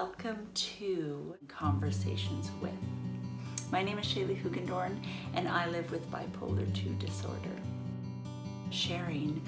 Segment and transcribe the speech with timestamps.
[0.00, 2.70] Welcome to Conversations with.
[3.72, 4.96] My name is Shaley Hoogendoorn,
[5.34, 7.60] and I live with bipolar 2 disorder.
[8.70, 9.42] Sharing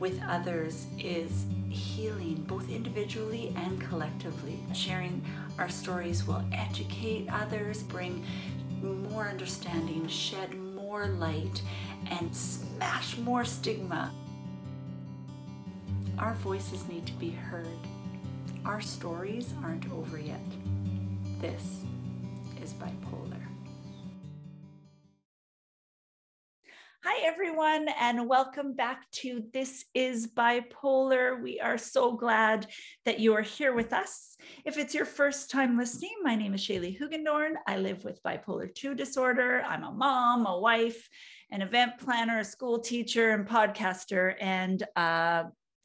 [0.00, 4.58] with others is healing, both individually and collectively.
[4.74, 5.24] Sharing
[5.56, 8.24] our stories will educate others, bring
[8.82, 11.62] more understanding, shed more light,
[12.10, 14.12] and smash more stigma.
[16.18, 17.68] Our voices need to be heard
[18.64, 20.40] our stories aren't over yet.
[21.40, 21.82] This
[22.62, 23.40] is bipolar.
[27.04, 31.42] Hi, everyone, and welcome back to This is Bipolar.
[31.42, 32.68] We are so glad
[33.04, 34.36] that you are here with us.
[34.64, 37.54] If it's your first time listening, my name is Shaley Hoogendoorn.
[37.66, 39.64] I live with bipolar 2 disorder.
[39.66, 41.08] I'm a mom, a wife,
[41.50, 44.36] an event planner, a school teacher, and podcaster.
[44.40, 45.44] And uh,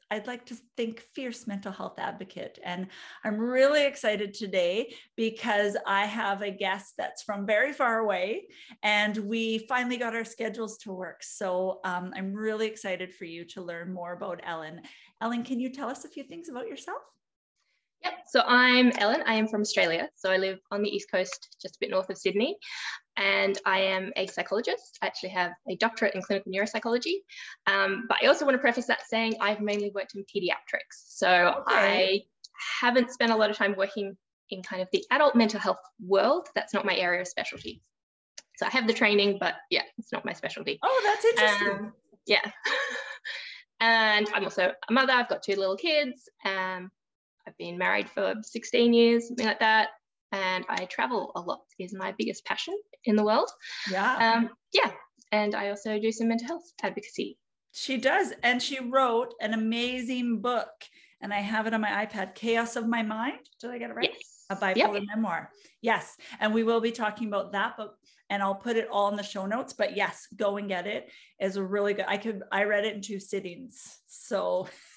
[0.09, 2.59] I'd like to think fierce mental health advocate.
[2.63, 2.87] And
[3.23, 8.47] I'm really excited today because I have a guest that's from very far away
[8.83, 11.23] and we finally got our schedules to work.
[11.23, 14.81] So um, I'm really excited for you to learn more about Ellen.
[15.21, 17.01] Ellen, can you tell us a few things about yourself?
[18.03, 18.13] Yep.
[18.27, 19.23] So I'm Ellen.
[19.25, 20.09] I am from Australia.
[20.15, 22.57] So I live on the East Coast, just a bit north of Sydney.
[23.17, 24.99] And I am a psychologist.
[25.01, 27.15] I actually have a doctorate in clinical neuropsychology.
[27.65, 31.03] Um, but I also want to preface that saying I've mainly worked in pediatrics.
[31.07, 31.63] So okay.
[31.67, 32.21] I
[32.79, 34.15] haven't spent a lot of time working
[34.49, 36.47] in kind of the adult mental health world.
[36.55, 37.81] That's not my area of specialty.
[38.57, 40.79] So I have the training, but yeah, it's not my specialty.
[40.83, 41.85] Oh, that's interesting.
[41.85, 41.93] Um,
[42.25, 42.41] yeah.
[43.79, 45.13] and I'm also a mother.
[45.13, 46.29] I've got two little kids.
[46.45, 46.91] Um,
[47.47, 49.89] I've been married for 16 years, something like that.
[50.37, 53.49] And I travel a lot is my biggest passion in the world.
[53.91, 54.33] Yeah.
[54.35, 54.91] Um, yeah.
[55.31, 57.37] And I also do some mental health advocacy.
[57.71, 58.33] She does.
[58.43, 60.69] And she wrote an amazing book.
[61.21, 63.39] And I have it on my iPad, Chaos of My Mind.
[63.59, 64.11] Did I get it right?
[64.13, 64.45] Yes.
[64.49, 65.03] A bipolar yep.
[65.15, 65.49] memoir.
[65.81, 66.15] Yes.
[66.39, 67.95] And we will be talking about that, but
[68.29, 69.73] and I'll put it all in the show notes.
[69.73, 71.09] But yes, go and get it.
[71.39, 72.05] Is a really good.
[72.07, 73.81] I could I read it in two sittings.
[74.07, 74.67] So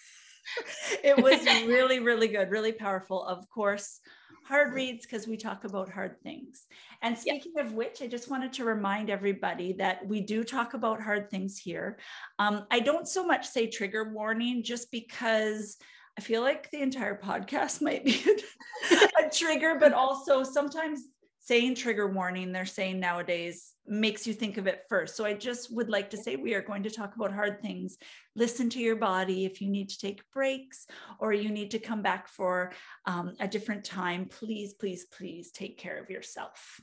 [1.05, 3.25] it was really, really good, really powerful.
[3.25, 4.00] Of course,
[4.47, 6.66] hard reads because we talk about hard things.
[7.03, 11.00] And speaking of which, I just wanted to remind everybody that we do talk about
[11.00, 11.99] hard things here.
[12.38, 15.77] Um, I don't so much say trigger warning just because.
[16.19, 18.21] I feel like the entire podcast might be
[18.91, 21.05] a trigger, but also sometimes
[21.50, 25.16] saying trigger warning, they're saying nowadays makes you think of it first.
[25.16, 27.99] So I just would like to say we are going to talk about hard things.
[28.37, 29.44] Listen to your body.
[29.44, 30.87] If you need to take breaks
[31.19, 32.71] or you need to come back for
[33.06, 36.81] um, a different time, please, please, please take care of yourself.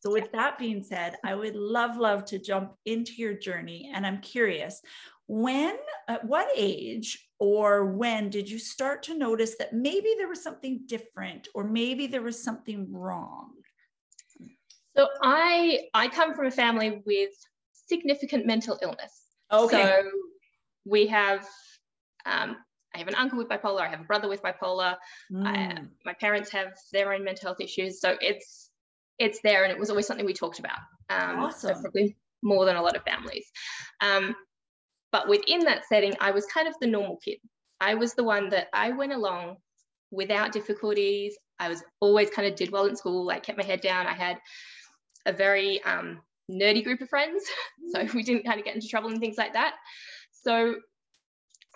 [0.00, 3.92] So, with that being said, I would love, love to jump into your journey.
[3.94, 4.82] And I'm curious,
[5.26, 5.76] when,
[6.08, 10.82] at what age or when did you start to notice that maybe there was something
[10.86, 13.52] different or maybe there was something wrong?
[14.96, 17.30] So I I come from a family with
[17.72, 19.22] significant mental illness.
[19.50, 19.82] Okay.
[19.82, 20.10] So
[20.84, 21.46] we have
[22.26, 22.56] um,
[22.94, 23.80] I have an uncle with bipolar.
[23.80, 24.96] I have a brother with bipolar.
[25.32, 25.46] Mm.
[25.46, 28.00] I, my parents have their own mental health issues.
[28.00, 28.70] So it's
[29.18, 30.78] it's there, and it was always something we talked about.
[31.10, 31.74] Um, awesome.
[31.74, 33.46] So probably more than a lot of families.
[34.00, 34.34] Um,
[35.14, 37.38] but within that setting, I was kind of the normal kid.
[37.80, 39.58] I was the one that I went along
[40.10, 41.38] without difficulties.
[41.60, 43.30] I was always kind of did well in school.
[43.30, 44.08] I kept my head down.
[44.08, 44.40] I had
[45.24, 46.20] a very um,
[46.50, 47.44] nerdy group of friends.
[47.92, 49.74] So we didn't kind of get into trouble and things like that.
[50.32, 50.74] So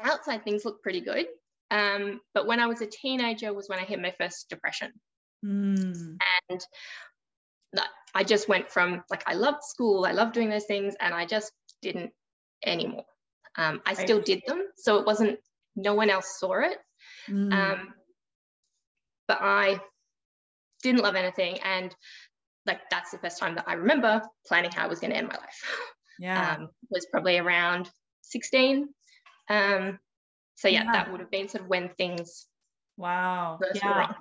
[0.03, 1.27] outside things looked pretty good.
[1.71, 4.91] Um, but when I was a teenager was when I hit my first depression.
[5.47, 6.16] Mm.
[6.50, 6.66] And
[8.16, 11.25] I just went from like, I loved school, I loved doing those things, and I
[11.25, 12.10] just didn't
[12.66, 13.04] anymore.
[13.58, 14.62] Um, I still did them.
[14.76, 15.38] So it wasn't,
[15.76, 16.78] no one else saw it.
[17.28, 17.52] Mm.
[17.52, 17.94] Um,
[19.26, 19.80] but I
[20.82, 21.58] didn't love anything.
[21.64, 21.94] And
[22.66, 25.28] like, that's the first time that I remember planning how I was going to end
[25.28, 25.64] my life.
[26.20, 26.56] Yeah.
[26.58, 27.88] Um, was probably around
[28.22, 28.88] 16.
[29.48, 30.00] Um,
[30.56, 32.48] so yeah, yeah, that would have been sort of when things
[32.98, 33.60] Wow.
[33.77, 34.12] Yeah.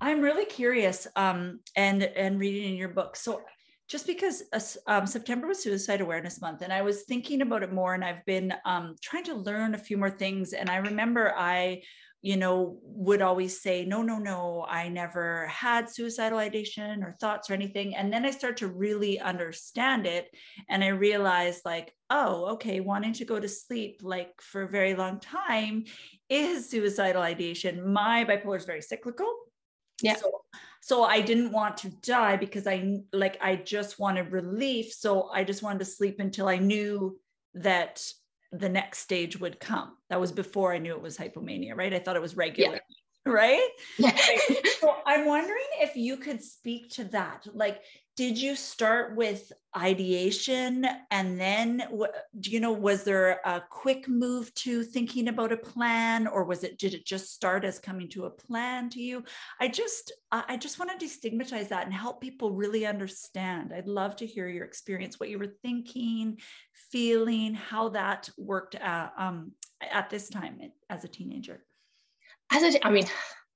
[0.00, 3.14] I'm really curious um, and and reading in your book.
[3.14, 3.42] So
[3.88, 4.42] just because
[4.86, 8.24] um, September was Suicide Awareness Month, and I was thinking about it more, and I've
[8.24, 10.52] been um, trying to learn a few more things.
[10.52, 11.82] And I remember I,
[12.20, 17.48] you know, would always say, no, no, no, I never had suicidal ideation or thoughts
[17.48, 17.94] or anything.
[17.94, 20.28] And then I start to really understand it,
[20.68, 24.94] and I realized, like, oh, okay, wanting to go to sleep like for a very
[24.94, 25.84] long time
[26.28, 27.92] is suicidal ideation.
[27.92, 29.45] My bipolar is very cyclical.
[30.02, 30.16] Yeah.
[30.16, 30.30] So
[30.80, 35.42] so i didn't want to die because i like i just wanted relief so i
[35.42, 37.18] just wanted to sleep until i knew
[37.54, 38.06] that
[38.52, 41.98] the next stage would come that was before i knew it was hypomania right i
[41.98, 43.32] thought it was regular yeah.
[43.32, 43.68] right?
[43.98, 44.16] Yeah.
[44.80, 47.46] so I'm wondering if you could speak to that.
[47.52, 47.80] Like,
[48.16, 50.86] did you start with ideation?
[51.10, 51.82] And then
[52.40, 56.64] do you know was there a quick move to thinking about a plan or was
[56.64, 59.22] it did it just start as coming to a plan to you?
[59.60, 63.72] I just i just want to destigmatize that and help people really understand.
[63.74, 66.38] I'd love to hear your experience what you were thinking
[66.90, 69.52] feeling how that worked at, um,
[69.82, 70.58] at this time
[70.88, 71.64] as a teenager.
[72.50, 73.06] As a, I mean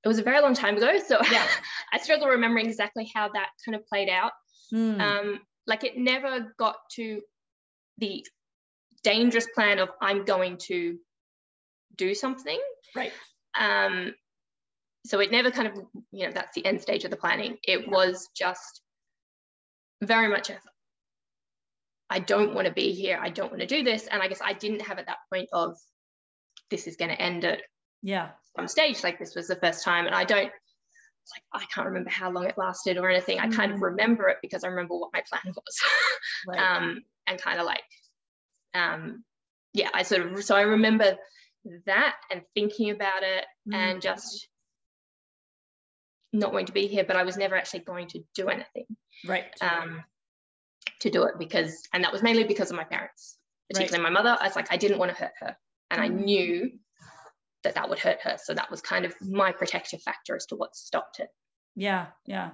[0.04, 1.46] it was a very long time ago so yeah.
[1.92, 4.32] i struggle remembering exactly how that kind of played out
[4.72, 5.00] Mm.
[5.00, 7.20] Um, like it never got to
[7.98, 8.24] the
[9.02, 10.98] dangerous plan of I'm going to
[11.96, 12.58] do something.
[12.94, 13.12] Right.
[13.58, 14.14] Um,
[15.06, 15.74] so it never kind of,
[16.12, 17.56] you know, that's the end stage of the planning.
[17.62, 17.90] It yeah.
[17.90, 18.82] was just
[20.02, 20.58] very much a,
[22.10, 23.18] I don't want to be here.
[23.20, 24.06] I don't want to do this.
[24.06, 25.76] And I guess I didn't have at that point of
[26.70, 27.60] this is going to end at
[28.02, 29.02] yeah some stage.
[29.04, 30.06] Like this was the first time.
[30.06, 30.52] And I don't
[31.34, 33.38] like I can't remember how long it lasted or anything.
[33.38, 33.82] I kind of mm.
[33.82, 35.80] remember it because I remember what my plan was.
[36.46, 36.58] right.
[36.58, 37.82] um, and kind of like
[38.74, 39.24] um,
[39.72, 41.16] yeah, I sort of so I remember
[41.86, 43.74] that and thinking about it mm.
[43.74, 44.48] and just
[46.32, 48.86] not wanting to be here, but I was never actually going to do anything.
[49.26, 49.44] Right.
[49.60, 50.04] Um,
[51.00, 53.36] to do it because and that was mainly because of my parents,
[53.70, 54.12] particularly right.
[54.12, 54.36] my mother.
[54.40, 55.56] I was like, I didn't want to hurt her.
[55.90, 56.00] And.
[56.00, 56.70] I knew
[57.64, 58.36] that that would hurt her.
[58.42, 61.28] So that was kind of my protective factor as to what stopped it.
[61.76, 62.50] Yeah, yeah.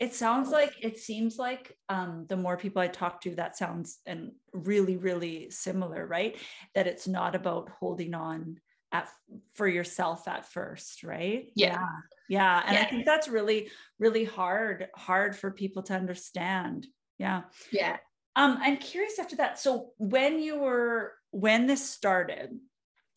[0.00, 3.98] It sounds like it seems like um, the more people I talk to, that sounds
[4.06, 6.36] and really, really similar, right?
[6.74, 8.58] That it's not about holding on
[8.90, 9.08] at
[9.54, 11.50] for yourself at first, right?
[11.54, 11.78] Yeah.
[11.78, 11.82] Yeah.
[12.28, 12.62] yeah.
[12.66, 12.82] And yeah.
[12.82, 13.68] I think that's really,
[13.98, 16.86] really hard, hard for people to understand.
[17.18, 17.42] Yeah.
[17.70, 17.98] Yeah.
[18.36, 19.58] Um, I'm curious after that.
[19.58, 22.58] So when you were when this started,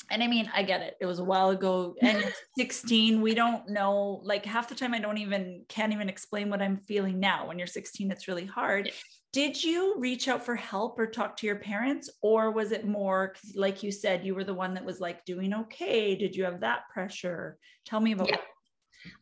[0.09, 0.95] and I mean, I get it.
[1.01, 2.24] It was a while ago and
[2.57, 6.62] 16, we don't know, like half the time I don't even, can't even explain what
[6.62, 7.48] I'm feeling now.
[7.48, 8.92] When you're 16, it's really hard.
[9.33, 12.09] Did you reach out for help or talk to your parents?
[12.21, 15.54] Or was it more, like you said, you were the one that was like doing
[15.54, 16.15] okay?
[16.15, 17.57] Did you have that pressure?
[17.86, 18.38] Tell me about yeah.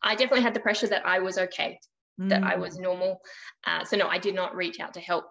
[0.02, 1.80] I definitely had the pressure that I was okay,
[2.20, 2.30] mm.
[2.30, 2.84] that I was mm.
[2.84, 3.20] normal.
[3.66, 5.26] Uh, so no, I did not reach out to help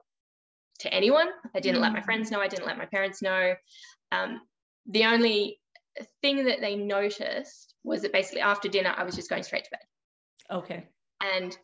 [0.80, 1.28] to anyone.
[1.54, 1.82] I didn't mm.
[1.82, 2.04] let my mm.
[2.04, 2.40] friends know.
[2.40, 3.54] I didn't let my parents know.
[4.12, 4.40] Um,
[4.86, 5.58] the only
[6.22, 9.70] thing that they noticed was that basically after dinner, I was just going straight to
[9.70, 10.56] bed.
[10.56, 10.84] Okay.
[11.20, 11.56] And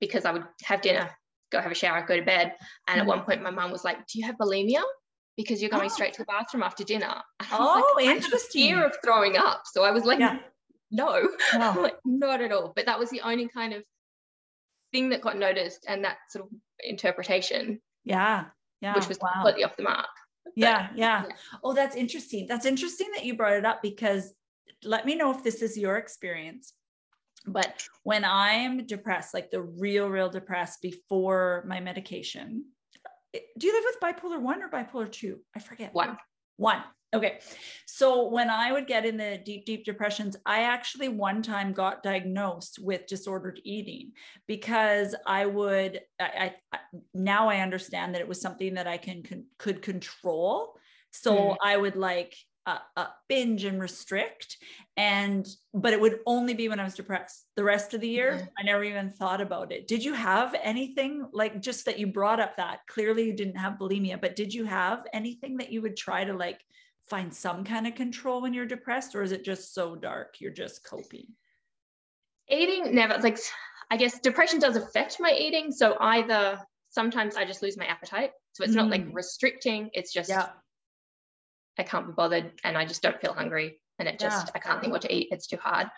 [0.00, 1.10] because I would have dinner,
[1.52, 2.54] go have a shower, go to bed.
[2.88, 3.00] And mm-hmm.
[3.00, 4.82] at one point, my mom was like, Do you have bulimia?
[5.36, 5.94] Because you're going oh.
[5.94, 7.14] straight to the bathroom after dinner.
[7.52, 8.62] Oh, like, interesting.
[8.62, 9.62] fear of throwing up.
[9.64, 10.38] So I was like, yeah.
[10.90, 11.76] No, no.
[11.80, 12.72] like, not at all.
[12.74, 13.82] But that was the only kind of
[14.92, 16.50] thing that got noticed and that sort of
[16.80, 17.80] interpretation.
[18.04, 18.46] Yeah.
[18.80, 18.94] Yeah.
[18.94, 19.30] Which was wow.
[19.34, 20.08] completely off the mark
[20.56, 21.24] yeah, yeah.
[21.62, 22.46] Oh, that's interesting.
[22.46, 24.32] That's interesting that you brought it up because
[24.84, 26.74] let me know if this is your experience.
[27.46, 32.66] But when I'm depressed, like the real, real depressed before my medication,
[33.34, 35.38] eh, do you live with bipolar one or bipolar two?
[35.56, 35.94] I forget.
[35.94, 36.18] One.
[36.56, 36.82] One.
[37.12, 37.40] Okay.
[37.86, 42.04] So when I would get in the deep, deep depressions, I actually one time got
[42.04, 44.12] diagnosed with disordered eating
[44.46, 46.78] because I would, I, I
[47.12, 50.74] now I understand that it was something that I can, can could control.
[51.10, 51.56] So mm.
[51.64, 52.36] I would like
[52.66, 54.58] uh, uh, binge and restrict
[54.96, 58.32] and but it would only be when i was depressed the rest of the year
[58.32, 58.44] mm-hmm.
[58.58, 62.38] i never even thought about it did you have anything like just that you brought
[62.38, 65.96] up that clearly you didn't have bulimia but did you have anything that you would
[65.96, 66.60] try to like
[67.10, 70.52] find some kind of control when you're depressed or is it just so dark you're
[70.52, 71.26] just coping
[72.48, 73.38] eating never like
[73.90, 78.30] i guess depression does affect my eating so either sometimes i just lose my appetite
[78.52, 78.76] so it's mm.
[78.76, 79.12] not like mm.
[79.12, 80.50] restricting it's just yeah.
[81.78, 84.52] i can't be bothered and i just don't feel hungry and it just yeah.
[84.54, 85.88] i can't think what to eat it's too hard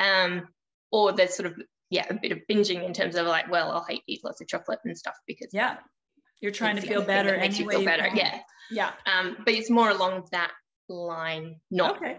[0.00, 0.48] um
[0.90, 1.54] or there's sort of
[1.90, 4.80] yeah a bit of binging in terms of like well i'll eat lots of chocolate
[4.84, 5.76] and stuff because yeah
[6.40, 8.92] you're trying to feel better makes you feel better yeah yeah.
[9.06, 10.52] Um, but it's more along that
[10.88, 12.18] line, not okay.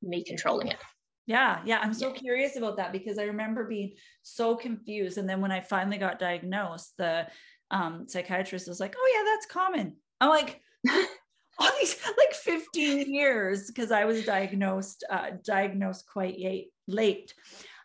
[0.00, 0.78] me controlling it.
[1.26, 1.78] Yeah, yeah.
[1.80, 2.14] I'm so yeah.
[2.20, 3.92] curious about that because I remember being
[4.22, 5.18] so confused.
[5.18, 7.28] And then when I finally got diagnosed, the
[7.70, 9.96] um, psychiatrist was like, Oh, yeah, that's common.
[10.20, 10.60] I'm like,
[11.58, 16.38] all these like 15 years because I was diagnosed, uh, diagnosed quite
[16.88, 17.34] late.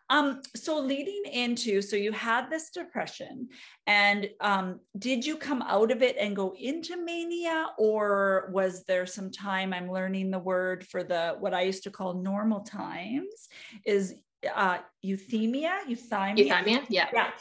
[0.09, 3.49] Um, so leading into, so you had this depression,
[3.85, 9.05] and um, did you come out of it and go into mania, or was there
[9.05, 9.73] some time?
[9.73, 13.49] I'm learning the word for the what I used to call normal times
[13.85, 14.15] is
[14.55, 16.37] uh euthymia euthymia?
[16.37, 16.85] Euthymia?
[16.89, 17.09] Yeah.
[17.11, 17.31] Yeah.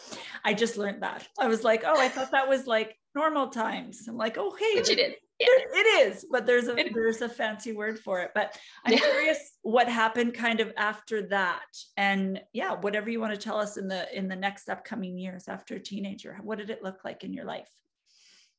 [0.44, 1.28] I just learned that.
[1.38, 4.06] I was like oh i thought that was like normal times.
[4.08, 5.47] I'm like oh hey Which it is yeah.
[5.49, 8.31] it is, but there's a there's a fancy word for it.
[8.35, 8.99] But I'm yeah.
[8.99, 11.66] curious what happened kind of after that.
[11.97, 15.49] And yeah, whatever you want to tell us in the in the next upcoming years
[15.49, 16.38] after a teenager.
[16.43, 17.69] What did it look like in your life?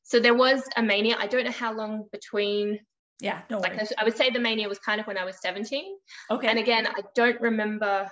[0.03, 1.17] So there was a mania.
[1.19, 2.79] I don't know how long between
[3.19, 5.96] yeah, no like I would say the mania was kind of when I was 17.
[6.29, 6.48] Okay.
[6.48, 8.10] And again, I don't remember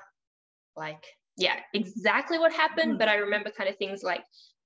[0.76, 1.06] like
[1.38, 3.00] yeah, exactly what happened, mm.
[3.00, 4.24] but I remember kind of things like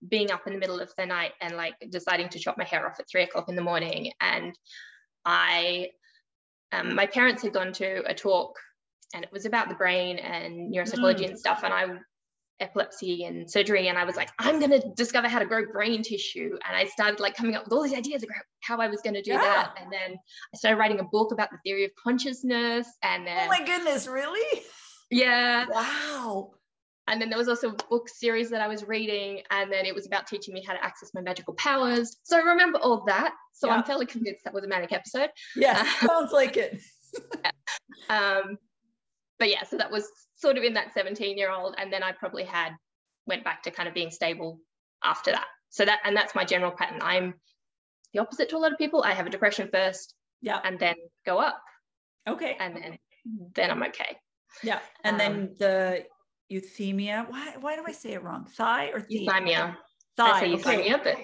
[0.07, 2.87] being up in the middle of the night and like deciding to chop my hair
[2.87, 4.11] off at three o'clock in the morning.
[4.21, 4.57] And
[5.25, 5.89] I,
[6.71, 8.55] um, my parents had gone to a talk
[9.13, 11.29] and it was about the brain and neuropsychology mm.
[11.29, 11.61] and stuff.
[11.63, 11.87] And I,
[12.59, 13.87] epilepsy and surgery.
[13.87, 16.57] And I was like, I'm going to discover how to grow brain tissue.
[16.67, 19.13] And I started like coming up with all these ideas about how I was going
[19.15, 19.39] to do yeah.
[19.39, 19.75] that.
[19.81, 20.17] And then
[20.53, 22.87] I started writing a book about the theory of consciousness.
[23.03, 24.61] And then, oh my goodness, really?
[25.09, 25.65] Yeah.
[25.69, 26.51] Wow.
[27.09, 29.95] And then there was also a book series that I was reading, and then it
[29.95, 32.17] was about teaching me how to access my magical powers.
[32.23, 33.33] So I remember all that.
[33.51, 33.73] So yeah.
[33.73, 35.31] I'm fairly convinced that was a manic episode.
[35.55, 36.79] Yeah, uh, sounds like it.
[38.09, 38.59] um,
[39.39, 42.11] but yeah, so that was sort of in that 17 year old, and then I
[42.11, 42.73] probably had
[43.25, 44.59] went back to kind of being stable
[45.03, 45.47] after that.
[45.69, 46.99] So that and that's my general pattern.
[47.01, 47.33] I'm
[48.13, 49.03] the opposite to a lot of people.
[49.03, 51.59] I have a depression first, yeah, and then go up.
[52.27, 52.97] Okay, and then
[53.55, 54.17] then I'm okay.
[54.63, 56.05] Yeah, and um, then the
[56.51, 57.29] euthymia.
[57.29, 58.45] Why, why do I say it wrong?
[58.45, 59.07] Thigh or thigh?
[59.11, 59.75] Euthymia.
[60.17, 60.31] Thigh.
[60.31, 61.17] I say euthymia, but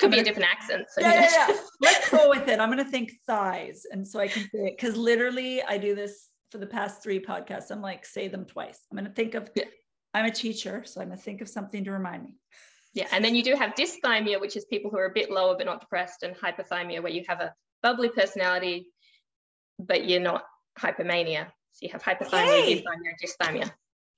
[0.00, 0.86] could be a different accent.
[0.90, 1.56] So yeah, yeah, yeah.
[1.80, 2.58] Let's go with it.
[2.58, 3.82] I'm going to think thighs.
[3.90, 7.20] And so I can say it because literally I do this for the past three
[7.20, 7.70] podcasts.
[7.70, 8.80] I'm like, say them twice.
[8.90, 9.64] I'm going to think of, yeah.
[10.14, 10.82] I'm a teacher.
[10.86, 12.36] So I'm going to think of something to remind me.
[12.94, 13.06] Yeah.
[13.12, 15.66] And then you do have dysthymia, which is people who are a bit lower but
[15.66, 18.88] not depressed, and hyperthymia, where you have a bubbly personality,
[19.78, 20.42] but you're not
[20.78, 21.46] hypomania.
[21.72, 22.82] So you have hyperthymia, hey.
[22.82, 23.70] dysthymia, dysthymia.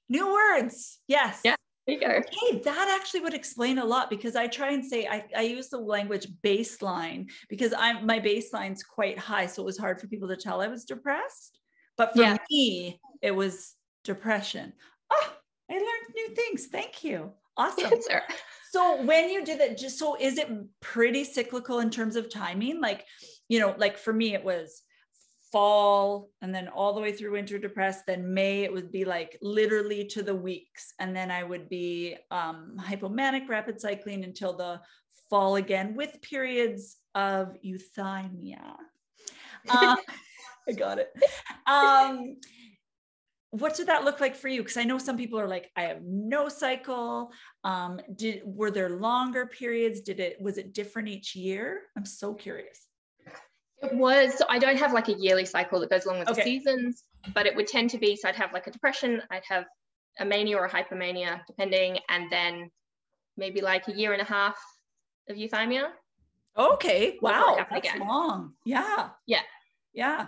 [0.08, 0.98] New words.
[1.08, 1.40] Yes.
[1.44, 1.56] Yeah.
[1.86, 2.22] There you go.
[2.30, 5.68] Hey, that actually would explain a lot because I try and say I, I use
[5.68, 9.46] the language baseline because I'm my baseline's quite high.
[9.46, 11.58] So it was hard for people to tell I was depressed.
[11.96, 12.36] But for yeah.
[12.50, 14.72] me, it was depression.
[15.10, 15.32] Oh,
[15.70, 16.66] I learned new things.
[16.66, 17.32] Thank you.
[17.56, 17.92] Awesome.
[18.70, 20.48] so when you did that, just so is it
[20.80, 22.80] pretty cyclical in terms of timing?
[22.80, 23.04] Like,
[23.48, 24.82] you know, like for me, it was
[25.52, 29.38] fall and then all the way through winter depressed then may it would be like
[29.42, 30.94] literally to the weeks.
[30.98, 34.80] And then i would be um, hypomanic rapid cycling until the
[35.28, 38.76] fall again with periods of euthymia.
[39.70, 39.94] Uh,
[40.68, 41.12] i got it.
[41.68, 42.38] Um,
[43.50, 44.60] what did that look like for you?
[44.60, 47.30] Because i know some people are like i have no cycle.
[47.62, 50.00] Um, did were there longer periods?
[50.00, 51.82] Did it was it different each year?
[51.96, 52.88] I'm so curious
[53.82, 56.40] it was, so I don't have like a yearly cycle that goes along with okay.
[56.40, 59.42] the seasons, but it would tend to be, so I'd have like a depression, I'd
[59.48, 59.64] have
[60.20, 62.70] a mania or a hypomania, depending, and then
[63.36, 64.56] maybe like a year and a half
[65.28, 65.88] of euthymia.
[66.56, 67.18] Okay.
[67.22, 67.56] Wow.
[67.70, 68.00] That's again.
[68.00, 68.52] long.
[68.64, 69.08] Yeah.
[69.26, 69.40] Yeah.
[69.92, 70.26] Yeah.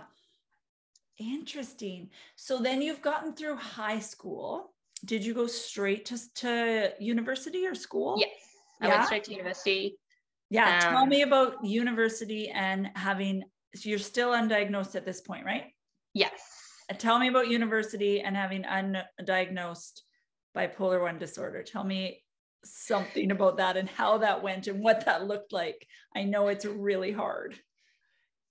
[1.19, 2.09] Interesting.
[2.35, 4.71] So then you've gotten through high school.
[5.05, 8.15] Did you go straight to, to university or school?
[8.17, 8.31] Yes.
[8.81, 8.95] I yeah?
[8.95, 9.97] went straight to university.
[10.49, 10.75] Yeah.
[10.75, 13.43] Um, tell me about university and having,
[13.75, 15.65] so you're still undiagnosed at this point, right?
[16.13, 16.41] Yes.
[16.97, 20.01] Tell me about university and having undiagnosed
[20.55, 21.63] bipolar one disorder.
[21.63, 22.21] Tell me
[22.63, 25.87] something about that and how that went and what that looked like.
[26.15, 27.59] I know it's really hard.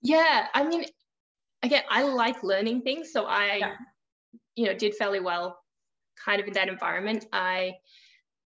[0.02, 0.48] Yeah.
[0.52, 0.84] I mean,
[1.62, 3.12] again, I like learning things.
[3.12, 3.74] So I, yeah.
[4.56, 5.58] you know, did fairly well
[6.24, 7.26] kind of in that environment.
[7.32, 7.74] I,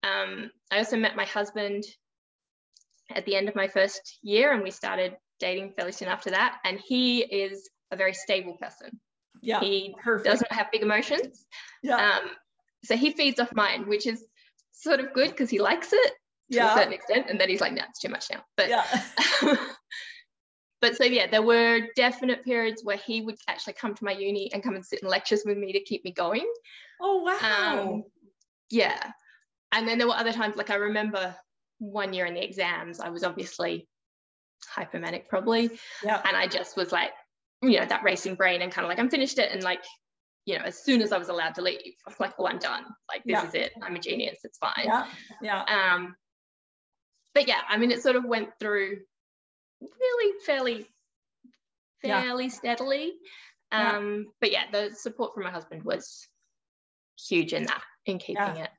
[0.02, 1.84] um, I also met my husband
[3.14, 6.58] at the end of my first year and we started dating fairly soon after that.
[6.64, 9.00] And he is a very stable person.
[9.42, 9.60] Yeah.
[9.60, 10.26] He perfect.
[10.26, 11.46] doesn't have big emotions.
[11.82, 11.96] Yeah.
[11.96, 12.30] Um,
[12.84, 14.24] so he feeds off mine, which is
[14.72, 16.12] sort of good because he likes it
[16.52, 16.72] to yeah.
[16.72, 17.26] a certain extent.
[17.28, 18.42] And then he's like, no, it's too much now.
[18.56, 18.84] But yeah.
[20.80, 24.50] but so yeah, there were definite periods where he would actually come to my uni
[24.52, 26.46] and come and sit in lectures with me to keep me going.
[27.00, 27.82] Oh wow.
[27.82, 28.04] Um,
[28.70, 29.12] yeah.
[29.72, 31.34] And then there were other times, like I remember
[31.78, 33.88] one year in the exams, I was obviously
[34.74, 35.70] hypomanic probably.
[36.02, 36.20] Yeah.
[36.24, 37.10] And I just was like,
[37.62, 39.50] you know, that racing brain and kind of like, I'm finished it.
[39.52, 39.84] And like,
[40.44, 42.58] you know, as soon as I was allowed to leave, I was like, oh, I'm
[42.58, 42.84] done.
[43.08, 43.46] Like, this yeah.
[43.46, 43.72] is it.
[43.82, 44.38] I'm a genius.
[44.44, 44.72] It's fine.
[44.84, 45.06] Yeah.
[45.42, 45.62] Yeah.
[45.62, 46.14] Um,
[47.34, 48.98] but yeah, I mean, it sort of went through
[49.80, 50.86] really fairly,
[52.02, 52.50] fairly yeah.
[52.50, 53.12] steadily.
[53.72, 54.30] Um, yeah.
[54.40, 56.26] but yeah, the support from my husband was
[57.28, 58.70] huge in that, in keeping it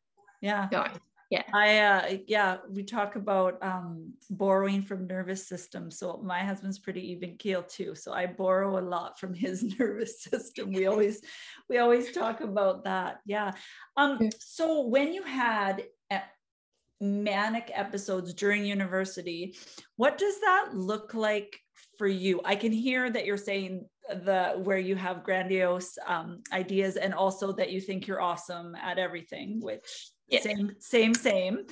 [0.42, 0.92] yeah going
[1.30, 6.80] yeah i uh yeah we talk about um borrowing from nervous system so my husband's
[6.80, 11.22] pretty even keel too so i borrow a lot from his nervous system we always
[11.70, 13.52] we always talk about that yeah
[13.98, 15.84] um so when you had
[17.00, 19.56] manic episodes during university.
[19.96, 21.60] What does that look like
[21.98, 22.42] for you?
[22.44, 27.52] I can hear that you're saying the where you have grandiose um, ideas and also
[27.54, 30.42] that you think you're awesome at everything, which yeah.
[30.42, 31.66] same same same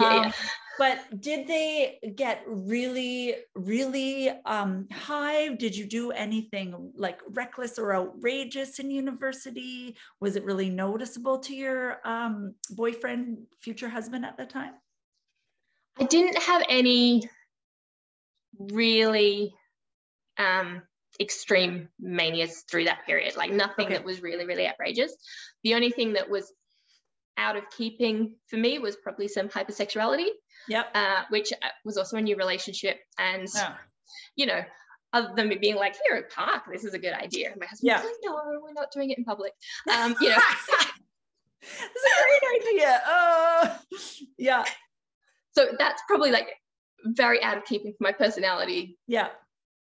[0.00, 0.32] yeah, um, yeah.
[0.78, 7.94] but did they get really really um, high did you do anything like reckless or
[7.94, 14.44] outrageous in university was it really noticeable to your um, boyfriend future husband at the
[14.44, 14.72] time
[15.98, 17.22] i didn't have any
[18.58, 19.54] really
[20.38, 20.82] um,
[21.20, 23.94] extreme manias through that period like nothing okay.
[23.94, 25.14] that was really really outrageous
[25.62, 26.52] the only thing that was
[27.36, 30.28] out of keeping for me was probably some hypersexuality.
[30.68, 30.88] Yep.
[30.94, 32.98] Uh, which uh, was also a new relationship.
[33.18, 33.74] And, yeah.
[34.36, 34.62] you know,
[35.12, 37.52] other than me being like, here at park, this is a good idea.
[37.58, 37.96] My husband yeah.
[37.96, 39.52] like, no, we're not doing it in public.
[39.92, 40.36] Um, you know.
[41.62, 43.02] It's a great idea.
[43.06, 43.78] Oh,
[44.38, 44.64] yeah.
[45.52, 46.48] So that's probably like
[47.04, 48.98] very out of keeping for my personality.
[49.06, 49.28] Yeah.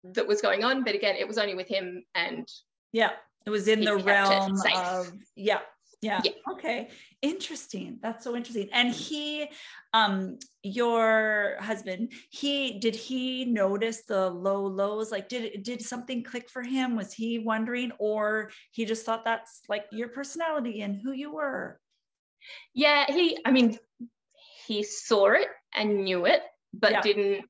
[0.02, 0.82] That was going on.
[0.82, 2.48] But again, it was only with him and
[2.92, 3.10] yeah,
[3.46, 5.60] it was in the realm of yeah,
[6.02, 6.20] yeah.
[6.24, 6.32] yeah.
[6.52, 6.88] Okay.
[7.20, 7.98] Interesting.
[8.00, 8.68] That's so interesting.
[8.72, 9.48] And he,
[9.92, 15.12] um, your husband, he did he notice the low lows?
[15.12, 16.96] Like, did did something click for him?
[16.96, 21.78] Was he wondering, or he just thought that's like your personality and who you were?
[22.72, 23.38] Yeah, he.
[23.44, 23.78] I mean,
[24.66, 26.40] he saw it and knew it,
[26.72, 27.00] but yeah.
[27.02, 27.44] didn't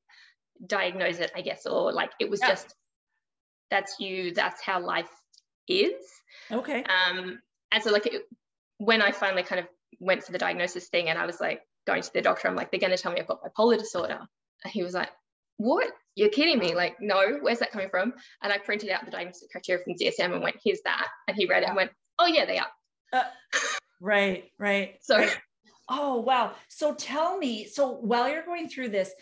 [0.66, 1.30] diagnose it.
[1.36, 2.48] I guess, or like it was yeah.
[2.48, 2.74] just
[3.70, 4.34] that's you.
[4.34, 5.10] That's how life
[5.68, 5.94] is.
[6.50, 6.82] Okay.
[6.82, 7.38] Um,
[7.72, 8.22] and so like it,
[8.80, 9.66] when I finally kind of
[10.00, 12.70] went for the diagnosis thing and I was like going to the doctor, I'm like,
[12.70, 14.18] they're going to tell me I've got bipolar disorder.
[14.64, 15.10] And he was like,
[15.58, 15.88] what?
[16.14, 16.74] You're kidding me.
[16.74, 18.14] Like, no, where's that coming from?
[18.42, 21.08] And I printed out the diagnostic criteria from DSM and went, here's that.
[21.28, 22.68] And he read it and went, oh, yeah, they are.
[23.12, 23.24] Uh,
[24.00, 24.96] right, right.
[25.02, 25.36] So, right.
[25.90, 26.54] oh, wow.
[26.68, 29.12] So tell me, so while you're going through this,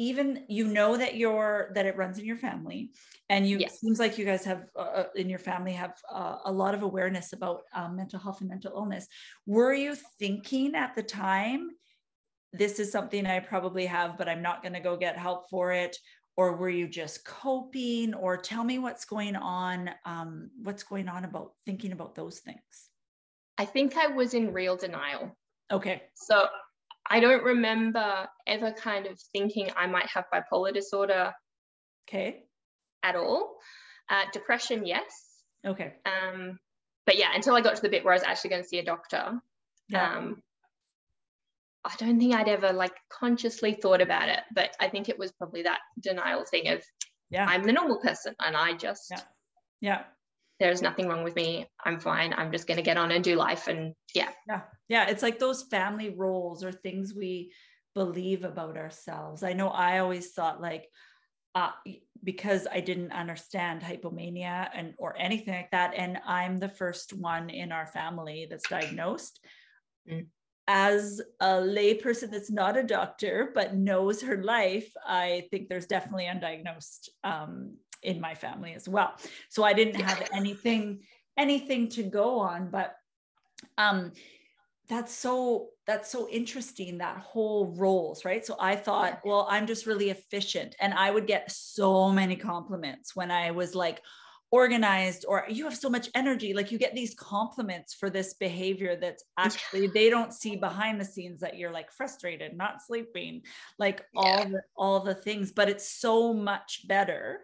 [0.00, 2.90] even you know that you're that it runs in your family
[3.28, 3.78] and you yes.
[3.78, 6.82] seems like you guys have uh, uh, in your family have uh, a lot of
[6.82, 9.06] awareness about um, mental health and mental illness.
[9.46, 11.68] Were you thinking at the time
[12.52, 15.70] this is something i probably have but i'm not going to go get help for
[15.70, 15.96] it
[16.40, 18.14] or were you just coping?
[18.14, 22.88] Or tell me what's going on um, what's going on about thinking about those things.
[23.58, 25.36] I think i was in real denial.
[25.70, 26.02] Okay.
[26.14, 26.46] So
[27.10, 31.34] I don't remember ever kind of thinking I might have bipolar disorder.
[32.08, 32.44] Okay.
[33.02, 33.56] At all.
[34.08, 35.04] Uh, depression, yes.
[35.66, 35.94] Okay.
[36.06, 36.58] Um,
[37.06, 38.78] but yeah, until I got to the bit where I was actually going to see
[38.78, 39.40] a doctor,
[39.88, 40.16] yeah.
[40.16, 40.42] um,
[41.84, 44.40] I don't think I'd ever like consciously thought about it.
[44.54, 46.84] But I think it was probably that denial thing of,
[47.30, 49.22] yeah, I'm the normal person, and I just, yeah,
[49.80, 50.02] yeah,
[50.60, 51.66] there's nothing wrong with me.
[51.84, 52.34] I'm fine.
[52.36, 53.66] I'm just going to get on and do life.
[53.66, 54.28] And yeah.
[54.46, 54.60] Yeah.
[54.88, 55.08] Yeah.
[55.08, 57.52] It's like those family roles or things we
[57.94, 59.42] believe about ourselves.
[59.42, 60.86] I know I always thought like,
[61.54, 61.70] uh,
[62.22, 67.50] because I didn't understand hypomania and or anything like that, and I'm the first one
[67.50, 69.40] in our family that's diagnosed.
[70.08, 70.26] Mm.
[70.72, 76.26] As a layperson that's not a doctor but knows her life, I think there's definitely
[76.26, 79.14] undiagnosed um, in my family as well.
[79.48, 81.00] So I didn't have anything
[81.36, 82.94] anything to go on, but
[83.78, 84.12] um
[84.88, 88.44] that's so that's so interesting that whole roles right?
[88.44, 93.14] So i thought well i'm just really efficient and i would get so many compliments
[93.14, 94.02] when i was like
[94.52, 98.96] organized or you have so much energy like you get these compliments for this behavior
[98.96, 103.40] that's actually they don't see behind the scenes that you're like frustrated not sleeping
[103.78, 104.20] like yeah.
[104.20, 107.40] all the all the things but it's so much better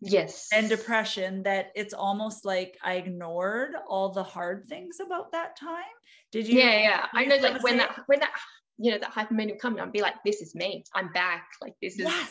[0.00, 0.48] yes.
[0.52, 5.84] and depression that it's almost like i ignored all the hard things about that time.
[6.32, 7.06] Did you yeah yeah.
[7.14, 8.32] i know like when that when that
[8.78, 10.84] you know that hypermania would come i'd be like this is me.
[10.94, 11.46] I'm back.
[11.62, 12.30] Like this is yes.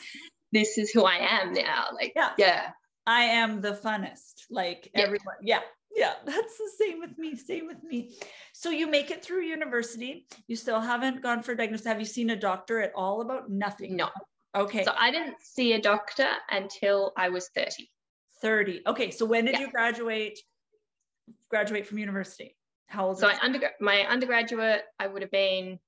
[0.52, 1.86] this is who i am now.
[1.94, 2.32] Like yeah.
[2.38, 2.72] yeah
[3.08, 5.02] i am the funnest like yeah.
[5.02, 5.62] everyone yeah
[5.96, 8.16] yeah that's the same with me same with me
[8.54, 12.06] so you make it through university you still haven't gone for a diagnosis have you
[12.06, 14.10] seen a doctor at all about nothing no
[14.56, 14.86] Okay.
[14.86, 17.90] So I didn't see a doctor until I was 30.
[18.42, 18.82] 30.
[18.88, 19.12] Okay.
[19.12, 19.62] So when did yeah.
[19.62, 20.40] you graduate
[21.50, 22.56] graduate from university?
[22.88, 23.20] How old?
[23.20, 25.80] So I under, my undergraduate, I would have been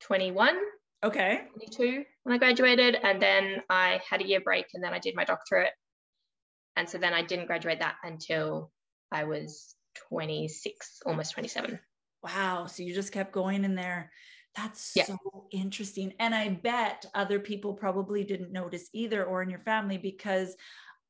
[0.00, 0.56] 21.
[1.04, 1.42] Okay.
[1.54, 2.96] 22 when I graduated.
[3.02, 5.72] And then I had a year break and then I did my doctorate.
[6.78, 8.70] And so then I didn't graduate that until
[9.10, 9.74] I was
[10.08, 11.78] 26, almost 27.
[12.22, 12.66] Wow.
[12.66, 14.12] So you just kept going in there.
[14.56, 15.04] That's yeah.
[15.04, 15.18] so
[15.50, 16.14] interesting.
[16.20, 20.54] And I bet other people probably didn't notice either, or in your family, because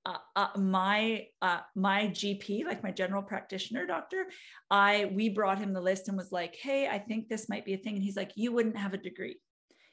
[0.07, 4.27] uh, uh, my uh, my GP, like my general practitioner doctor,
[4.71, 7.75] I we brought him the list and was like, "Hey, I think this might be
[7.75, 9.39] a thing." And he's like, "You wouldn't have a degree."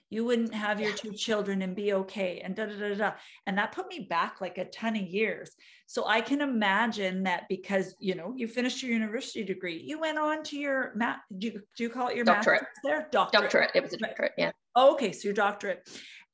[0.10, 3.12] You wouldn't have your two children and be okay and da da da da
[3.48, 5.52] and that put me back like a ton of years.
[5.88, 10.18] So i can imagine that because you know you finished your university degree you went
[10.18, 12.64] on to your mat do you, do you call it your doctorate.
[12.84, 13.08] there?
[13.12, 13.44] Doctorate.
[13.44, 13.72] doctorate.
[13.76, 14.52] It was a doctorate yeah.
[14.76, 15.88] Oh, okay so your doctorate.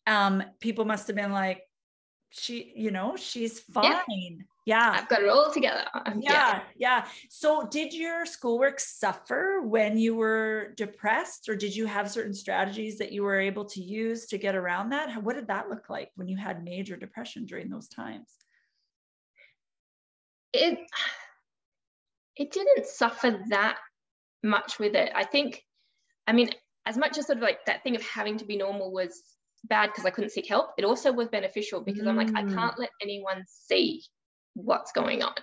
[0.08, 1.62] Um people must have been like
[2.30, 3.92] she you know she's fine.
[3.92, 4.02] yeah.
[4.66, 4.92] Yeah.
[4.96, 10.16] i've got it all together yeah, yeah yeah so did your schoolwork suffer when you
[10.16, 14.38] were depressed or did you have certain strategies that you were able to use to
[14.38, 17.88] get around that what did that look like when you had major depression during those
[17.88, 18.36] times
[20.54, 20.80] it
[22.36, 23.78] it didn't suffer that
[24.44, 25.64] much with it i think
[26.28, 26.50] i mean
[26.86, 29.22] as much as sort of like that thing of having to be normal was
[29.66, 30.72] bad because I couldn't seek help.
[30.78, 32.10] It also was beneficial because mm.
[32.10, 32.54] I'm like, I mm.
[32.54, 34.04] can't let anyone see
[34.54, 35.34] what's going on.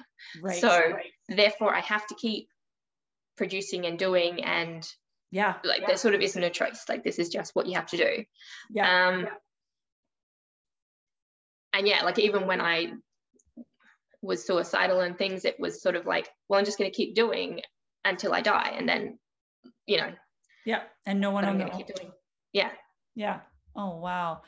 [0.43, 1.05] Right, so right.
[1.29, 2.49] therefore I have to keep
[3.37, 4.87] producing and doing and
[5.31, 5.87] yeah like yeah.
[5.89, 8.25] there sort of isn't a choice like this is just what you have to do
[8.71, 9.29] yeah, um, yeah.
[11.75, 12.91] and yeah like even when i
[14.23, 17.15] was suicidal and things it was sort of like well i'm just going to keep
[17.15, 17.61] doing
[18.05, 19.19] until i die and then
[19.87, 20.11] you know
[20.65, 21.69] yeah and no one will know.
[21.69, 22.11] keep doing
[22.53, 22.71] yeah
[23.15, 23.39] yeah
[23.79, 24.43] Oh, wow.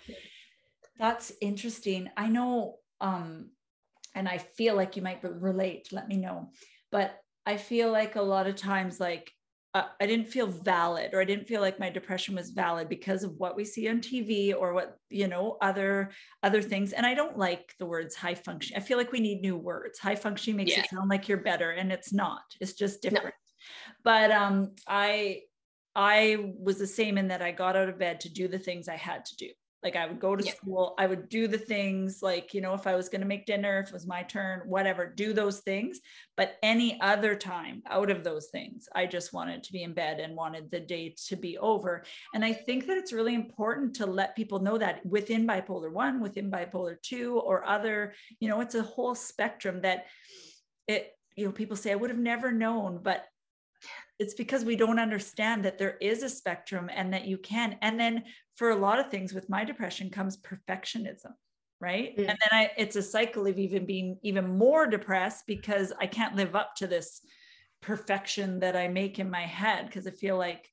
[0.98, 2.10] That's interesting.
[2.16, 3.50] I know, um,
[4.14, 6.50] and I feel like you might relate, let me know.
[6.90, 9.32] But I feel like a lot of times, like,
[9.72, 13.22] uh, I didn't feel valid or I didn't feel like my depression was valid because
[13.22, 16.10] of what we see on TV or what you know other
[16.42, 19.42] other things and I don't like the words high function I feel like we need
[19.42, 20.80] new words high functioning makes yeah.
[20.80, 23.32] it sound like you're better and it's not it's just different no.
[24.02, 25.42] but um I
[25.94, 28.88] I was the same in that I got out of bed to do the things
[28.88, 29.50] I had to do.
[29.82, 30.52] Like I would go to yeah.
[30.52, 33.46] school, I would do the things like, you know, if I was going to make
[33.46, 36.00] dinner, if it was my turn, whatever, do those things.
[36.36, 40.20] But any other time out of those things, I just wanted to be in bed
[40.20, 42.04] and wanted the day to be over.
[42.34, 46.20] And I think that it's really important to let people know that within bipolar one,
[46.20, 50.06] within bipolar two, or other, you know, it's a whole spectrum that
[50.86, 53.24] it, you know, people say, I would have never known, but
[54.18, 57.98] it's because we don't understand that there is a spectrum and that you can and
[57.98, 58.24] then
[58.60, 61.32] for a lot of things with my depression comes perfectionism
[61.80, 62.28] right mm.
[62.28, 66.36] and then i it's a cycle of even being even more depressed because i can't
[66.36, 67.22] live up to this
[67.80, 70.70] perfection that i make in my head because i feel like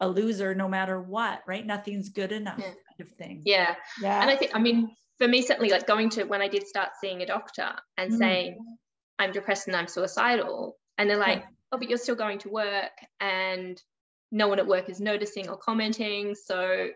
[0.00, 2.66] a loser no matter what right nothing's good enough yeah.
[2.66, 6.10] kind of thing yeah yeah and i think i mean for me certainly like going
[6.10, 8.18] to when i did start seeing a doctor and mm.
[8.18, 8.58] saying
[9.18, 12.48] i'm depressed and i'm suicidal and they're like yeah oh, but you're still going to
[12.48, 13.80] work and
[14.32, 16.34] no one at work is noticing or commenting.
[16.34, 16.88] So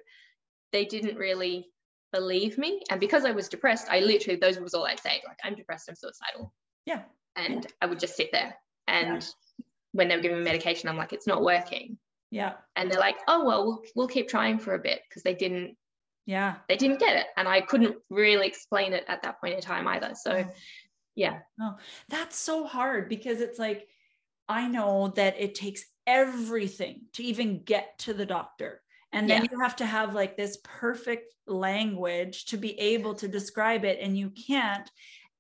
[0.74, 1.68] they didn't really
[2.12, 2.82] believe me.
[2.90, 5.88] And because I was depressed, I literally, those was all I'd say, like, I'm depressed,
[5.88, 6.52] I'm suicidal.
[6.84, 7.02] Yeah.
[7.36, 8.56] And I would just sit there.
[8.88, 9.64] And yeah.
[9.92, 11.96] when they were giving me medication, I'm like, it's not working.
[12.30, 12.54] Yeah.
[12.74, 15.76] And they're like, oh, well, we'll, we'll keep trying for a bit because they didn't.
[16.26, 16.56] Yeah.
[16.68, 17.26] They didn't get it.
[17.36, 20.14] And I couldn't really explain it at that point in time either.
[20.14, 20.52] So, oh.
[21.14, 21.38] yeah.
[21.60, 21.76] Oh,
[22.08, 23.86] that's so hard because it's like,
[24.48, 28.80] I know that it takes everything to even get to the doctor.
[29.14, 29.50] And then yeah.
[29.50, 34.18] you have to have like this perfect language to be able to describe it, and
[34.18, 34.90] you can't.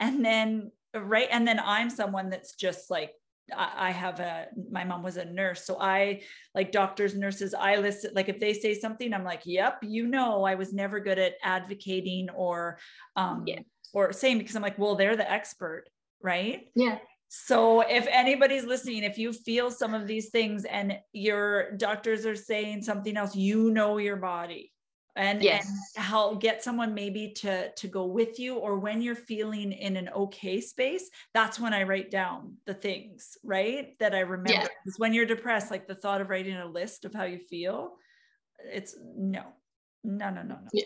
[0.00, 1.28] And then, right.
[1.30, 3.12] And then I'm someone that's just like,
[3.54, 5.66] I have a, my mom was a nurse.
[5.66, 6.22] So I
[6.54, 10.44] like doctors, nurses, I listen, like if they say something, I'm like, yep, you know,
[10.44, 12.78] I was never good at advocating or,
[13.16, 13.60] um, yeah.
[13.92, 15.84] or saying because I'm like, well, they're the expert.
[16.22, 16.68] Right.
[16.74, 16.98] Yeah.
[17.46, 22.36] So, if anybody's listening, if you feel some of these things and your doctors are
[22.36, 24.72] saying something else, you know your body
[25.16, 25.68] and, yes.
[25.96, 29.96] and help get someone maybe to to go with you or when you're feeling in
[29.96, 34.66] an okay space that's when i write down the things right that i remember yeah.
[34.84, 37.92] because when you're depressed like the thought of writing a list of how you feel
[38.64, 39.44] it's no
[40.02, 40.84] no no no no yeah.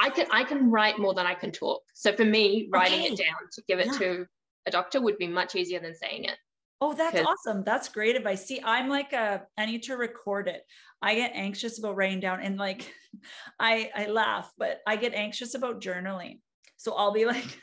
[0.00, 3.12] i can i can write more than i can talk so for me writing okay.
[3.12, 3.98] it down to give it yeah.
[3.98, 4.26] to
[4.66, 6.36] a doctor would be much easier than saying it.
[6.80, 7.64] Oh, that's awesome.
[7.64, 8.44] That's great advice.
[8.44, 10.62] See, I'm like a I need to record it.
[11.00, 12.92] I get anxious about writing down and like
[13.60, 16.40] I I laugh, but I get anxious about journaling.
[16.76, 17.58] So I'll be like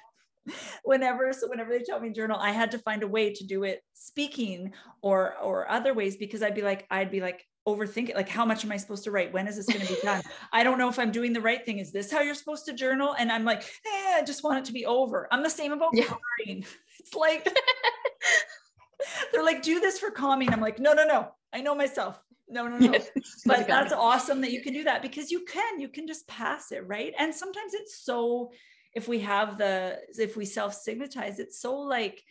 [0.83, 3.63] whenever so whenever they tell me journal, I had to find a way to do
[3.63, 8.15] it speaking or or other ways because I'd be like I'd be like overthink it
[8.15, 10.21] like how much am i supposed to write when is this going to be done
[10.51, 12.73] i don't know if i'm doing the right thing is this how you're supposed to
[12.73, 15.71] journal and i'm like eh, i just want it to be over i'm the same
[15.71, 16.03] about yeah.
[16.03, 16.65] coloring
[17.05, 17.47] it's like
[19.31, 20.51] they're like do this for calming.
[20.53, 21.29] I'm like no no no.
[21.53, 22.19] I know myself.
[22.49, 22.91] No no no.
[22.93, 23.09] Yes,
[23.45, 26.71] but that's awesome that you can do that because you can you can just pass
[26.71, 27.13] it right?
[27.17, 28.51] And sometimes it's so
[28.95, 32.23] if we have the if we self stigmatize it's so like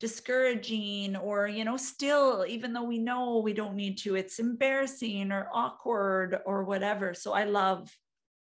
[0.00, 5.30] discouraging or you know still even though we know we don't need to it's embarrassing
[5.32, 7.14] or awkward or whatever.
[7.14, 7.90] So i love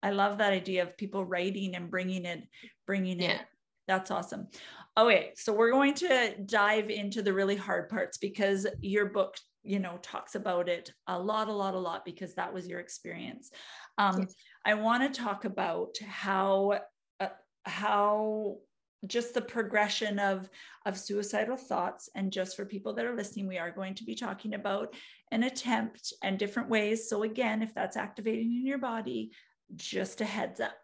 [0.03, 2.47] I love that idea of people writing and bringing it,
[2.87, 3.37] bringing Yeah.
[3.37, 3.41] it.
[3.89, 4.49] That's awesome.
[4.97, 9.81] Okay, so we're going to dive into the really hard parts because your book, you
[9.81, 13.51] know, talks about it a lot, a lot, a lot because that was your experience.
[13.99, 14.35] Um, Yes.
[14.65, 16.81] I want to talk about how
[17.19, 17.29] uh,
[17.65, 18.59] how
[19.07, 20.49] just the progression of
[20.87, 24.15] of suicidal thoughts and just for people that are listening we are going to be
[24.15, 24.95] talking about
[25.31, 29.31] an attempt and different ways so again if that's activating in your body
[29.77, 30.75] just a heads up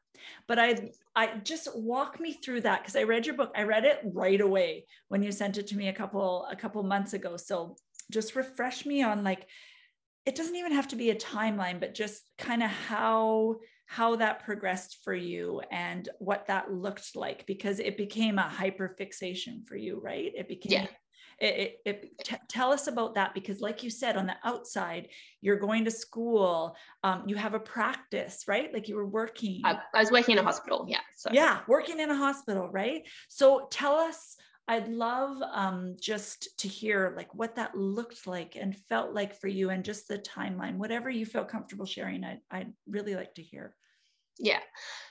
[0.46, 3.52] but i i just walk me through that because i read your book.
[3.56, 6.82] I read it right away when you sent it to me a couple a couple
[6.82, 7.36] months ago.
[7.36, 7.76] So
[8.10, 9.46] just refresh me on like
[10.26, 14.44] it doesn't even have to be a timeline but just kind of how how that
[14.44, 19.76] progressed for you and what that looked like because it became a hyper fixation for
[19.76, 20.32] you right?
[20.36, 20.86] It became Yeah.
[21.40, 25.08] It, it, t- tell us about that because like you said on the outside
[25.40, 29.78] you're going to school um, you have a practice right like you were working I,
[29.94, 30.86] I was working in a hospital.
[30.88, 30.98] Yeah.
[31.16, 34.36] So yeah working in a hospital right so tell us
[34.68, 39.48] i'd love um, just to hear like what that looked like and felt like for
[39.48, 43.42] you and just the timeline whatever you feel comfortable sharing I, i'd really like to
[43.42, 43.74] hear
[44.42, 44.60] yeah.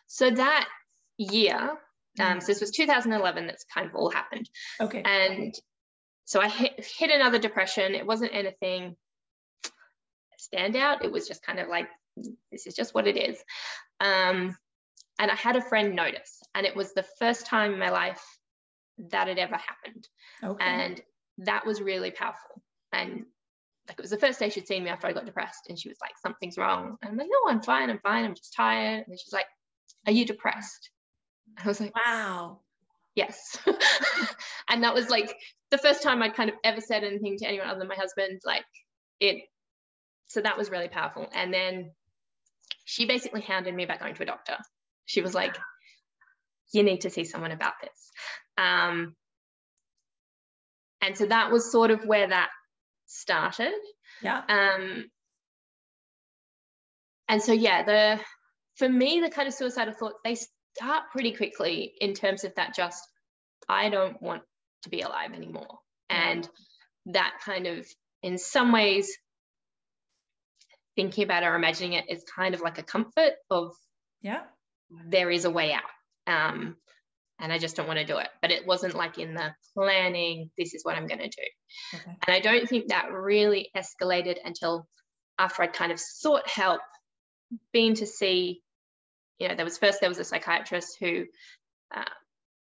[0.08, 0.68] So that
[1.18, 1.78] year,
[2.20, 2.42] um, Mhm.
[2.42, 3.46] so this was 2011.
[3.46, 4.50] That's kind of all happened,
[4.82, 5.54] okay and
[6.30, 7.96] so I hit, hit another depression.
[7.96, 8.96] It wasn't anything
[10.40, 11.04] standout.
[11.04, 11.88] It was just kind of like
[12.52, 13.36] this is just what it is.
[14.00, 14.56] Um,
[15.18, 18.24] and I had a friend notice, and it was the first time in my life
[19.10, 20.08] that had ever happened.
[20.44, 21.02] okay and
[21.40, 22.62] that was really powerful
[22.92, 23.26] and
[23.88, 25.88] like it was the first day she'd seen me after I got depressed and she
[25.88, 29.06] was like something's wrong and I'm like no I'm fine I'm fine I'm just tired
[29.08, 29.46] and she's like
[30.06, 30.90] are you depressed
[31.58, 32.60] I was like wow
[33.16, 33.58] yes
[34.70, 35.34] and that was like
[35.72, 38.42] the first time I'd kind of ever said anything to anyone other than my husband
[38.46, 38.66] like
[39.20, 39.44] it
[40.28, 41.28] so that was really powerful.
[41.34, 41.92] And then
[42.86, 44.58] she basically hounded me about going to a doctor.
[45.06, 45.58] She was like
[46.72, 48.12] you need to see someone about this.
[48.58, 49.16] Um,
[51.02, 52.50] and so that was sort of where that
[53.08, 53.74] started.
[54.22, 54.42] Yeah.
[54.48, 55.06] Um,
[57.30, 58.20] and so yeah the
[58.76, 60.36] for me the kind of suicidal thoughts they
[60.76, 63.08] start pretty quickly in terms of that just
[63.70, 64.42] i don't want
[64.84, 65.80] to be alive anymore.
[66.10, 66.48] And
[67.08, 67.86] that kind of
[68.24, 69.16] in some ways
[70.96, 73.74] thinking about it or imagining it is kind of like a comfort of
[74.22, 74.42] yeah.
[75.08, 75.84] there is a way out.
[76.28, 76.76] Um,
[77.42, 78.28] and i just don't want to do it.
[78.42, 81.98] But it wasn't like in the planning this is what i'm going to do.
[81.98, 82.18] Okay.
[82.28, 84.88] And I don't think that really escalated until
[85.40, 86.82] after I'd kind of sought help,
[87.72, 88.62] been to see,
[89.40, 91.24] you know, there was first there was a psychiatrist who
[91.96, 92.04] uh,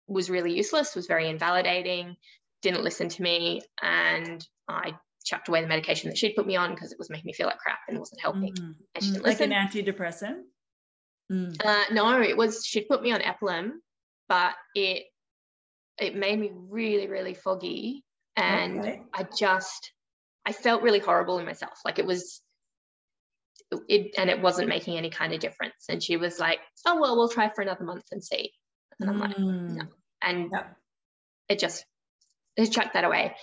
[0.08, 2.16] was really useless, was very invalidating,
[2.62, 4.94] didn't listen to me, and I
[5.26, 7.48] chucked away the medication that she'd put me on because it was making me feel
[7.48, 8.54] like crap and wasn't helping.
[8.54, 10.42] Mm, And she didn't like an antidepressant
[11.30, 13.72] Mm, Uh, no, it was she'd put me on Epilim,
[14.30, 15.04] but it
[16.00, 18.06] it made me really really foggy
[18.38, 19.02] and okay.
[19.14, 19.92] I just
[20.46, 21.80] I felt really horrible in myself.
[21.84, 22.42] Like it was
[23.90, 25.88] it and it wasn't making any kind of difference.
[25.90, 28.54] And she was like, Oh well, we'll try for another month and see.
[29.02, 29.84] And I'm like, Mm, no.
[30.22, 30.64] And yeah.
[31.50, 31.86] it just
[32.56, 33.36] it chucked that away.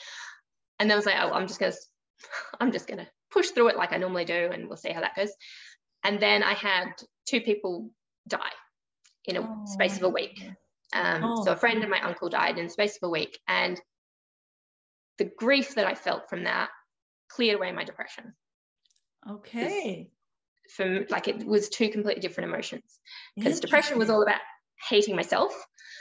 [0.78, 1.72] And then I was like, oh, I'm just gonna
[2.60, 5.16] I'm just gonna push through it like I normally do and we'll see how that
[5.16, 5.30] goes.
[6.04, 6.88] And then I had
[7.28, 7.90] two people
[8.28, 8.52] die
[9.24, 10.40] in a space of a week.
[10.94, 11.52] Um, So Oh.
[11.52, 13.38] a friend and my uncle died in the space of a week.
[13.48, 13.80] And
[15.18, 16.68] the grief that I felt from that
[17.30, 18.34] cleared away my depression.
[19.28, 20.10] Okay.
[20.76, 22.98] From like it was two completely different emotions.
[23.36, 24.40] Because depression was all about
[24.88, 25.52] hating myself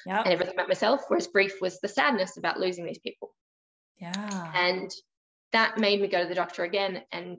[0.05, 0.21] yeah.
[0.21, 3.33] and everything about myself, whereas grief was the sadness about losing these people.
[3.99, 4.51] Yeah.
[4.55, 4.91] And
[5.51, 7.37] that made me go to the doctor again and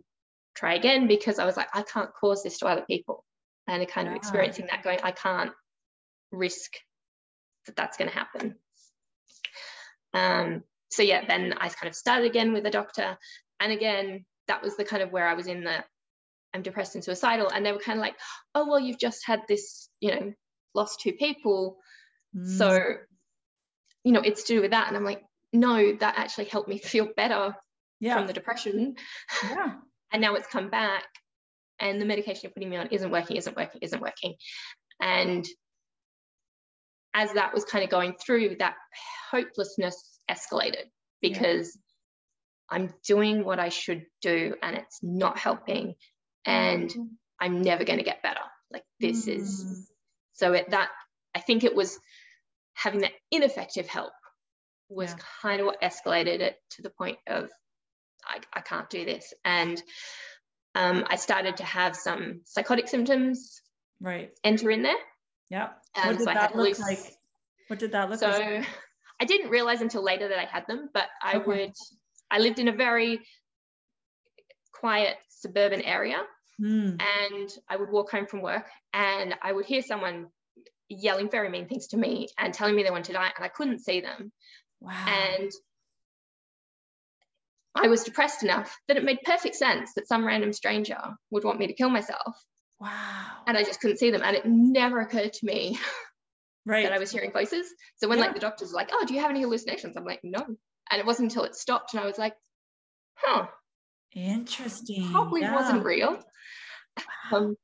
[0.54, 3.24] try again because I was like, I can't cause this to other people.
[3.66, 5.52] And I kind of experiencing that going, I can't
[6.30, 6.72] risk
[7.66, 8.54] that that's going to happen.
[10.12, 13.16] Um, so yeah, then I kind of started again with a doctor.
[13.58, 15.84] And again, that was the kind of where I was in the
[16.54, 17.50] I'm depressed and suicidal.
[17.50, 18.14] And they were kind of like,
[18.54, 20.32] oh, well, you've just had this, you know,
[20.74, 21.78] lost two people.
[22.36, 22.78] Mm, So,
[24.04, 24.88] you know, it's to do with that.
[24.88, 27.54] And I'm like, no, that actually helped me feel better
[28.00, 28.16] yeah.
[28.16, 28.96] from the depression.
[29.42, 29.74] yeah.
[30.12, 31.02] And now it's come back
[31.80, 34.34] and the medication you're putting me on isn't working, isn't working, isn't working.
[35.00, 35.44] And
[37.12, 38.74] as that was kind of going through, that
[39.32, 40.84] hopelessness escalated
[41.20, 41.76] because
[42.70, 45.94] I'm doing what I should do and it's not helping.
[46.46, 46.94] And
[47.40, 48.40] I'm never going to get better.
[48.70, 49.82] Like this is Mm,
[50.34, 50.90] so it that
[51.34, 51.98] I think it was
[52.74, 54.12] having that ineffective help
[54.88, 55.16] was Yeah.
[55.42, 57.50] kind of what escalated it to the point of
[58.26, 59.32] I, I can't do this.
[59.44, 59.82] And
[60.74, 63.60] um, I started to have some psychotic symptoms
[64.00, 64.96] right enter in there.
[65.50, 65.70] Yeah.
[65.94, 67.14] Um, what did so that look loose- like?
[67.68, 68.66] What did that look So like?
[69.20, 71.46] I didn't realize until later that I had them, but I Okay.
[71.46, 71.72] would,
[72.30, 73.20] I lived in a very
[74.72, 76.22] quiet suburban area
[76.60, 80.28] Mm, and I would walk home from work and I would hear someone
[80.88, 83.48] yelling very mean things to me and telling me they wanted to die and I
[83.48, 84.32] couldn't see them.
[84.80, 85.06] wow.
[85.36, 85.50] And
[87.74, 90.98] I was depressed enough that it made perfect sense that some random stranger
[91.30, 92.36] would want me to kill myself
[92.80, 93.26] wow.
[93.46, 94.22] and I just couldn't see them.
[94.22, 95.78] And it never occurred to me
[96.66, 96.82] right.
[96.84, 97.66] that I was hearing voices.
[97.96, 98.26] So when Yeah.
[98.26, 99.96] like the doctors were like, oh, do you have any hallucinations?
[99.96, 100.40] I'm like, no.
[100.90, 102.34] And it wasn't until it stopped and I was like,
[103.16, 103.46] huh,
[104.14, 105.10] Interesting.
[105.10, 105.54] probably yeah.
[105.54, 106.20] wasn't real.
[107.32, 107.56] Um,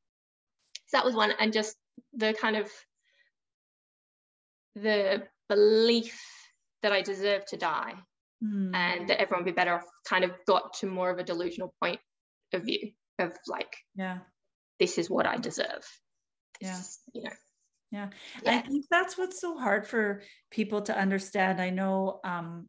[0.89, 1.33] so that was one.
[1.39, 1.77] And just
[2.15, 2.69] the kind of
[4.75, 6.21] the belief
[6.83, 7.95] that I deserve to die
[8.43, 11.25] Mm, and that everyone would be better off kind of got to more of a
[11.25, 12.01] delusional point
[12.55, 14.19] of view of like, yeah.
[14.79, 15.87] this is what I deserve.
[16.61, 16.77] Yeah.
[16.77, 17.31] This, You know,
[17.93, 18.09] Yeah.
[18.43, 18.53] Yeah.
[18.53, 21.61] I think that's what's so hard for people to understand.
[21.61, 22.67] I know um,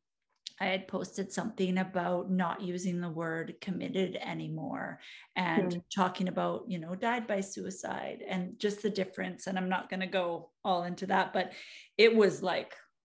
[0.62, 5.00] I had posted something about not using the word committed anymore
[5.36, 5.84] and Mm.
[5.94, 9.48] talking about, you know, died by suicide and just the difference.
[9.48, 11.54] And I'm not going to go all into that, but
[11.98, 12.76] it was like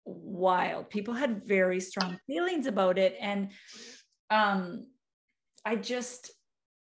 [0.06, 0.92] wild.
[0.92, 3.18] People had very strong feelings about it.
[3.20, 3.50] And
[4.30, 4.86] um,
[5.66, 6.30] I just,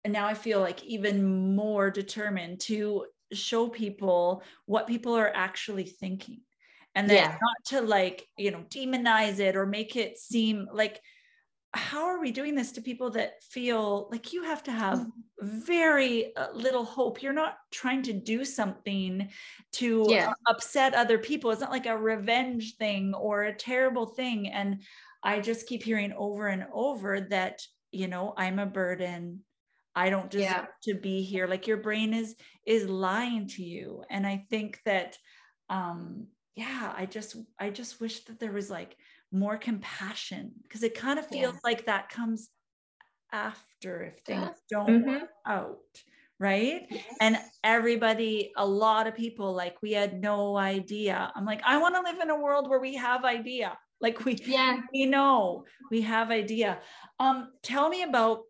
[0.04, 5.84] and now I feel like even more determined to show people what people are actually
[5.84, 6.42] thinking
[6.94, 7.38] and then Yeah.
[7.40, 11.00] not to like you know demonize it or make it seem like
[11.74, 15.07] how are we doing this to people that feel like you have to have
[15.40, 19.31] very uh, little hope you're not trying to do something
[19.72, 20.28] to Yeah.
[20.28, 24.83] uh, upset other people it's not like a revenge thing or a terrible thing and
[25.22, 29.40] i just keep hearing over and over that you know i'm a burden
[29.94, 30.66] i don't deserve Yeah.
[30.83, 35.16] to be here like your brain is is lying to you and i think that
[35.70, 38.96] um yeah i just i just wish that there was like
[39.30, 41.50] more compassion because it kind of Yeah.
[41.50, 42.50] feels like that comes
[43.32, 44.54] after if things Yeah.
[44.70, 45.20] don't Mhm.
[45.20, 46.02] work out
[46.38, 46.88] right
[47.20, 51.94] and everybody a lot of people like we had no idea i'm like i want
[51.94, 54.80] to live in a world where we have idea like we yeah.
[54.92, 56.80] we know we have idea
[57.20, 58.40] um tell me about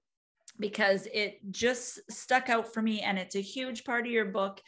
[0.59, 4.61] because it just stuck out for me and it's a huge part of your book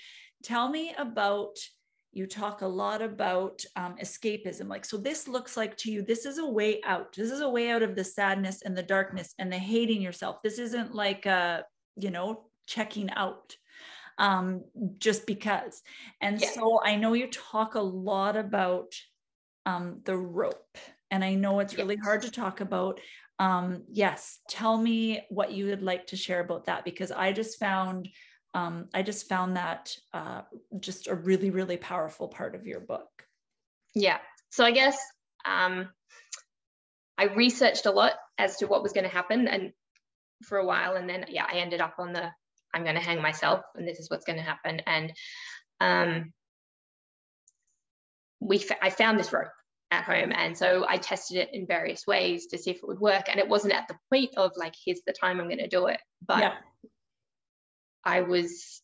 [0.43, 1.57] tell me about
[2.15, 6.25] you talk a lot about um, escapism like so this looks like to you this
[6.25, 9.35] is a way out this is a way out of the sadness and the darkness
[9.39, 10.37] and the hating yourself.
[10.43, 11.65] This isn't like a
[11.97, 13.57] you know checking out
[14.19, 14.63] um
[14.99, 15.83] just because.
[16.21, 16.51] And Yeah.
[16.51, 18.95] so i know you talk a lot about
[19.67, 20.79] um the rope
[21.11, 23.01] and i know it's really hard to talk about.
[23.41, 27.59] Um yes tell me what you would like to share about that because i just
[27.59, 28.09] found
[28.55, 30.43] um, I just found that uh,
[30.81, 33.09] just a really, really powerful part of your book.
[33.95, 34.19] Yeah.
[34.51, 34.97] So I guess
[35.45, 35.89] um,
[37.19, 39.73] I researched a lot as to what was going to happen and
[40.45, 40.95] for a while.
[40.95, 42.31] And then, yeah, I ended up on the
[42.73, 44.81] I'm going to hang myself and this is what's going to happen.
[44.87, 45.13] And
[45.81, 46.33] um,
[48.41, 49.49] we f- I found this rope
[49.91, 50.33] at home.
[50.35, 53.29] And so I tested it in various ways to see if it would work.
[53.29, 55.87] And it wasn't at the point of like, here's the time I'm going to do
[55.87, 56.01] it.
[56.27, 56.55] But yeah,
[58.05, 58.81] I was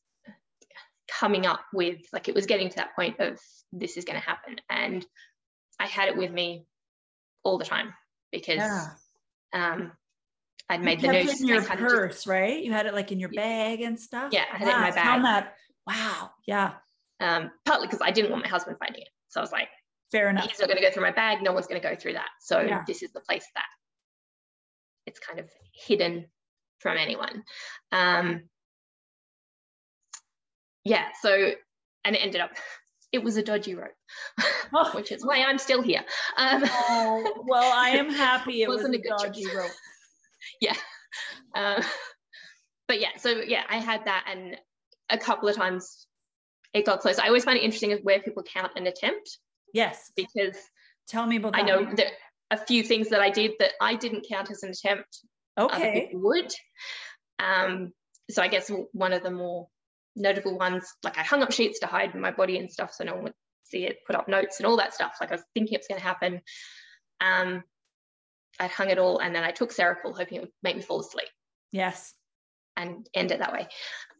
[1.09, 3.39] coming up with like it was getting to that point of
[3.73, 5.05] this is going to happen and
[5.79, 6.65] I had it with me
[7.43, 7.93] all the time
[8.33, 8.87] because yeah.
[9.53, 9.93] um
[10.69, 12.63] I'd You made the kept notes in your of just- purse, right?
[12.63, 13.41] You had it like in your Yeah.
[13.43, 14.33] bag and stuff.
[14.33, 15.23] Yeah, I had it in my bag.
[15.25, 15.55] that.
[15.87, 16.31] Wow.
[16.47, 16.75] Yeah.
[17.21, 19.69] um partly because I didn't want my husband finding it so I was like
[20.13, 20.49] Fair enough.
[20.49, 22.29] he's not going to go through my bag no one's going to go through that
[22.41, 22.83] so Yeah.
[22.87, 23.67] this is the place that
[25.07, 26.27] it's kind of hidden
[26.79, 27.43] from anyone
[27.93, 28.43] um
[30.91, 31.53] yeah so
[32.05, 32.51] and it ended up
[33.13, 33.95] it was a dodgy rope
[34.75, 34.91] Oh.
[34.95, 36.05] which is why i'm still here
[36.37, 39.55] um Oh, well, I am happy it was Wasn't a a dodgy choice.
[39.55, 39.71] rope.
[40.61, 40.77] Yeah.
[41.55, 41.83] Uh,
[42.89, 44.57] but yeah so yeah i had that and
[45.11, 46.07] a couple of times
[46.73, 49.39] it got close i always find it interesting where people count an attempt
[49.73, 50.11] Yes.
[50.17, 50.57] because
[51.09, 51.63] Tell me about that.
[51.63, 52.11] i know there
[52.53, 55.13] a few things that i did that i didn't count as an attempt
[55.57, 56.01] other Okay.
[56.07, 56.51] people would.
[57.39, 57.93] Um,
[58.31, 59.69] so I guess one of the more
[60.17, 63.15] notable ones, like I hung up sheets to hide my body and stuff so no
[63.15, 63.35] one would
[63.65, 65.15] see it, put up notes and all that stuff.
[65.21, 66.41] Like I was thinking it was going to happen.
[67.21, 67.63] Um,
[68.59, 71.01] I'd hung it all and then I took Seroquel hoping it would make me fall
[71.01, 71.29] asleep
[71.73, 72.15] Yes.
[72.77, 73.69] and end it that way.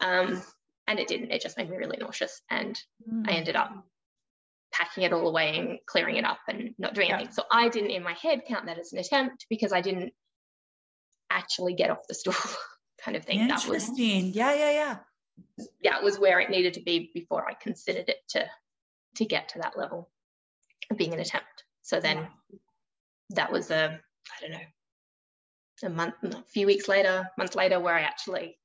[0.01, 0.41] Um,
[0.87, 2.41] and it didn't, it just made me really nauseous.
[2.51, 2.81] And
[3.27, 3.35] I Mm.
[3.35, 3.71] ended up
[4.73, 7.17] packing it all away and clearing it up and not doing Yeah.
[7.17, 7.35] anything.
[7.35, 10.13] So I didn't in my head count that as an attempt because I didn't
[11.31, 12.35] actually get off the stool
[13.05, 13.49] kind of thing.
[13.49, 14.33] That was Interesting.
[14.33, 14.97] Yeah, yeah, yeah.
[15.85, 18.47] That was where it needed to be before I considered it to
[19.17, 20.09] to get to that level
[20.91, 21.65] of being an attempt.
[21.83, 22.29] So then
[23.31, 24.67] that was a I don't know
[25.83, 28.59] a month, a few weeks later, month later, where I actually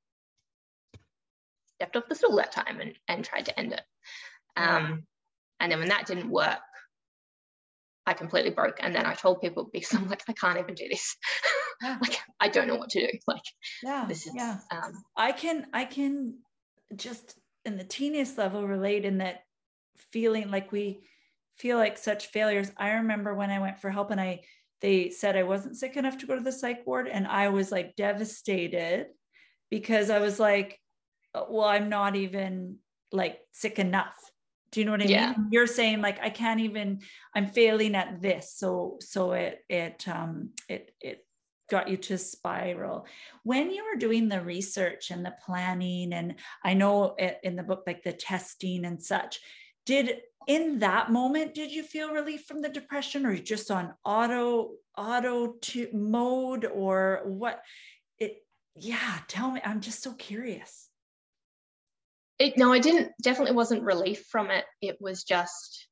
[1.76, 3.82] stepped off the stool that time and, and tried to end it.
[4.56, 5.04] Um,
[5.60, 6.58] and then when that didn't work,
[8.06, 8.76] I completely broke.
[8.80, 11.16] And then I told people because I'm like, I can't even do this.
[11.82, 11.98] Yeah.
[12.00, 13.18] like, I don't know what to do.
[13.26, 13.42] Like,
[13.82, 14.60] yeah, this is, yeah.
[14.70, 16.38] Um, I can, I can
[16.94, 19.40] just in the teeniest level relate in that
[20.12, 21.00] feeling like we
[21.56, 22.70] feel like such failures.
[22.76, 24.42] I remember when I went for help and I,
[24.80, 27.08] they said I wasn't sick enough to go to the psych ward.
[27.08, 29.06] And I was like devastated
[29.70, 30.78] because I was like,
[31.34, 32.76] well, I'm not even
[33.12, 34.16] like sick enough
[34.76, 35.34] do you know what I yeah.
[35.36, 35.48] mean?
[35.50, 37.00] You're saying like I can't even
[37.34, 38.52] I'm failing at this.
[38.54, 41.25] So so it it um it it
[41.68, 43.06] got you to spiral.
[43.42, 47.84] When you were doing the research and the planning and I know in the book
[47.86, 49.40] like the testing and such,
[49.84, 54.72] did in that moment did you feel relief from the depression or just on auto
[54.96, 57.60] auto to mode or what
[58.18, 58.44] it
[58.76, 60.88] yeah tell me i'm just so curious
[62.38, 64.64] it, no, I didn't, definitely wasn't relief from it.
[64.82, 65.88] It was just,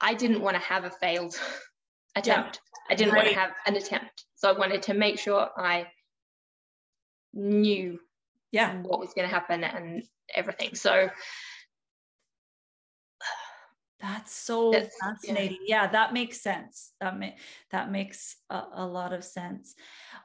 [0.00, 1.34] I didn't want to have a failed
[2.16, 2.60] attempt.
[2.62, 2.92] Yeah.
[2.92, 3.24] I didn't right.
[3.24, 4.24] want to have an attempt.
[4.36, 5.86] So I wanted to make sure I
[7.32, 7.98] knew
[8.52, 10.74] yeah what was going to happen and everything.
[10.74, 11.08] So
[14.00, 15.60] that's so that's, fascinating.
[15.66, 15.84] Yeah.
[15.84, 15.90] yeah.
[15.92, 16.92] that makes sense.
[17.00, 17.30] That ma-
[17.70, 19.74] that makes a, a, lot of sense.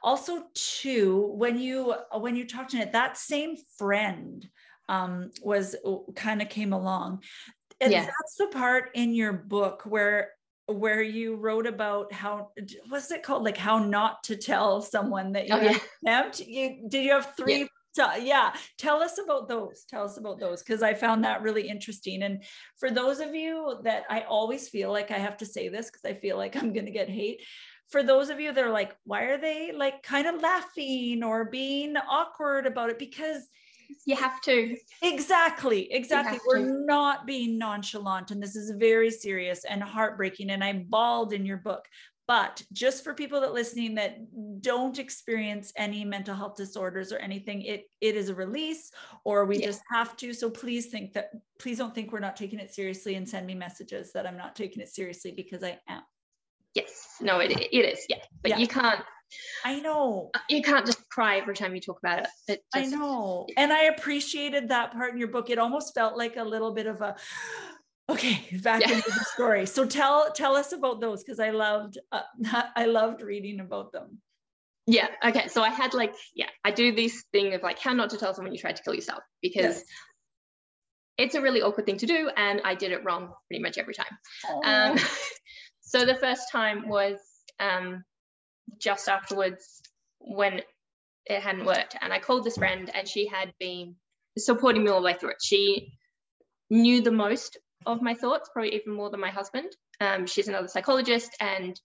[0.02, 4.46] Also, too, when you when you talked to it, that same friend
[4.90, 5.76] um, was
[6.14, 7.22] kind of came along.
[7.80, 8.04] And yeah.
[8.04, 10.32] that's the part in your book where
[10.66, 12.50] where you wrote about how
[12.88, 13.44] what's it called?
[13.44, 16.30] Like how not to tell someone that you oh, yeah.
[16.38, 18.16] you did you have three yeah.
[18.16, 18.54] yeah.
[18.78, 22.22] Tell us about those tell us about those because i found that really interesting.
[22.22, 22.44] And
[22.78, 26.04] for those of you that i always feel like i have to say this because
[26.04, 27.42] i feel like i'm going to get hate
[27.90, 31.46] for those of you that are like why are they like kind of laughing or
[31.46, 32.98] being awkward about it?
[32.98, 33.46] Because
[34.04, 36.84] you have to exactly exactly we're to.
[36.84, 41.58] not being nonchalant and this is very serious and heartbreaking and i bawled in your
[41.58, 41.86] book
[42.26, 44.18] but just for people that listening that
[44.60, 48.92] don't experience any mental health disorders or anything it it is a release
[49.24, 49.66] or we yeah.
[49.66, 53.16] just have to so please think that please don't think we're not taking it seriously
[53.16, 56.02] and send me messages that i'm not taking it seriously because i am
[56.74, 58.58] yes no it, it is yeah but yeah.
[58.58, 59.02] you can't
[59.64, 60.30] I know.
[60.34, 62.28] Uh, you can't just cry every time you talk about it.
[62.48, 62.94] it just...
[62.94, 63.46] I know.
[63.56, 65.50] And I appreciated that part in your book.
[65.50, 67.16] It almost felt like a little bit of a
[68.08, 68.94] okay, back yeah.
[68.94, 69.66] into the story.
[69.66, 72.22] So tell tell us about those because I loved uh,
[72.76, 74.18] I loved reading about them.
[74.86, 75.08] Yeah.
[75.24, 75.46] Okay.
[75.46, 78.34] So I had like, yeah, I do this thing of like how not to tell
[78.34, 79.84] someone you tried to kill yourself because yes.
[81.16, 82.28] it's a really awkward thing to do.
[82.36, 84.18] And I did it wrong pretty much every time.
[84.64, 84.98] Um,
[85.80, 87.20] so the first time was
[87.60, 88.02] um,
[88.80, 89.80] just afterwards
[90.18, 90.62] when
[91.30, 91.96] it hadn't worked.
[92.00, 93.94] And I called this friend and she had been
[94.36, 95.42] supporting me all the way through it.
[95.42, 95.92] She
[96.68, 97.56] knew the most
[97.86, 99.70] of my thoughts, probably even more than my husband.
[100.00, 101.80] Um, she's another psychologist and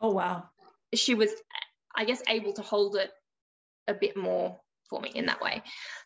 [0.00, 0.44] oh wow.
[0.94, 1.30] She was,
[1.96, 3.10] I guess, able to hold it
[3.88, 5.62] a bit more for me in that way.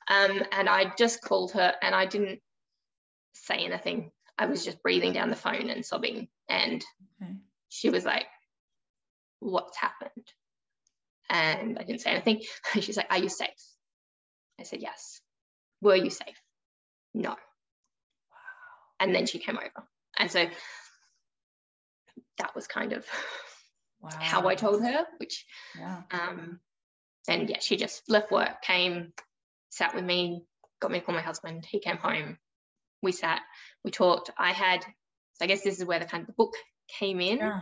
[0.09, 2.41] Um, and I just called her and I didn't
[3.33, 4.13] say anything.
[4.39, 6.29] I was just breathing down the phone and sobbing.
[6.49, 6.85] And
[7.23, 7.33] okay.
[7.71, 8.27] she was like,
[9.41, 10.27] what's happened?
[11.31, 12.43] And I didn't say anything.
[12.81, 13.49] She's like, Are you safe?
[14.59, 15.21] I said, Yes.
[15.81, 16.41] Were you safe?
[17.13, 17.31] No.
[17.31, 17.37] Wow.
[19.01, 19.87] And then she came over.
[20.19, 20.47] And so
[22.39, 23.05] that was kind of
[24.01, 24.11] wow.
[24.21, 25.45] how I told her, which,
[25.79, 26.03] yeah.
[26.11, 26.61] um,
[27.29, 29.13] and yeah, she just left work, came,
[29.71, 30.43] sat with me,
[30.81, 31.67] got me to call my husband.
[31.69, 32.39] He came home.
[33.03, 33.41] We sat,
[33.85, 34.31] we talked.
[34.39, 36.55] I had, so I guess this is where the kind of the book
[36.99, 37.39] came in.
[37.39, 37.61] Yeah.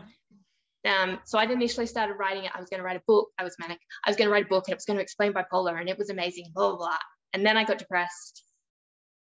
[0.85, 2.53] Um, so I'd initially started writing it.
[2.55, 3.29] I was going to write a book.
[3.39, 3.79] I was manic.
[4.05, 5.89] I was going to write a book and it was going to explain bipolar and
[5.89, 6.99] it was amazing, blah, blah, blah.
[7.33, 8.43] And then I got depressed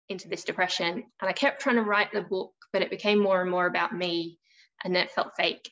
[0.08, 3.40] into this depression and I kept trying to write the book, but it became more
[3.40, 4.38] and more about me
[4.84, 5.70] and then it felt fake.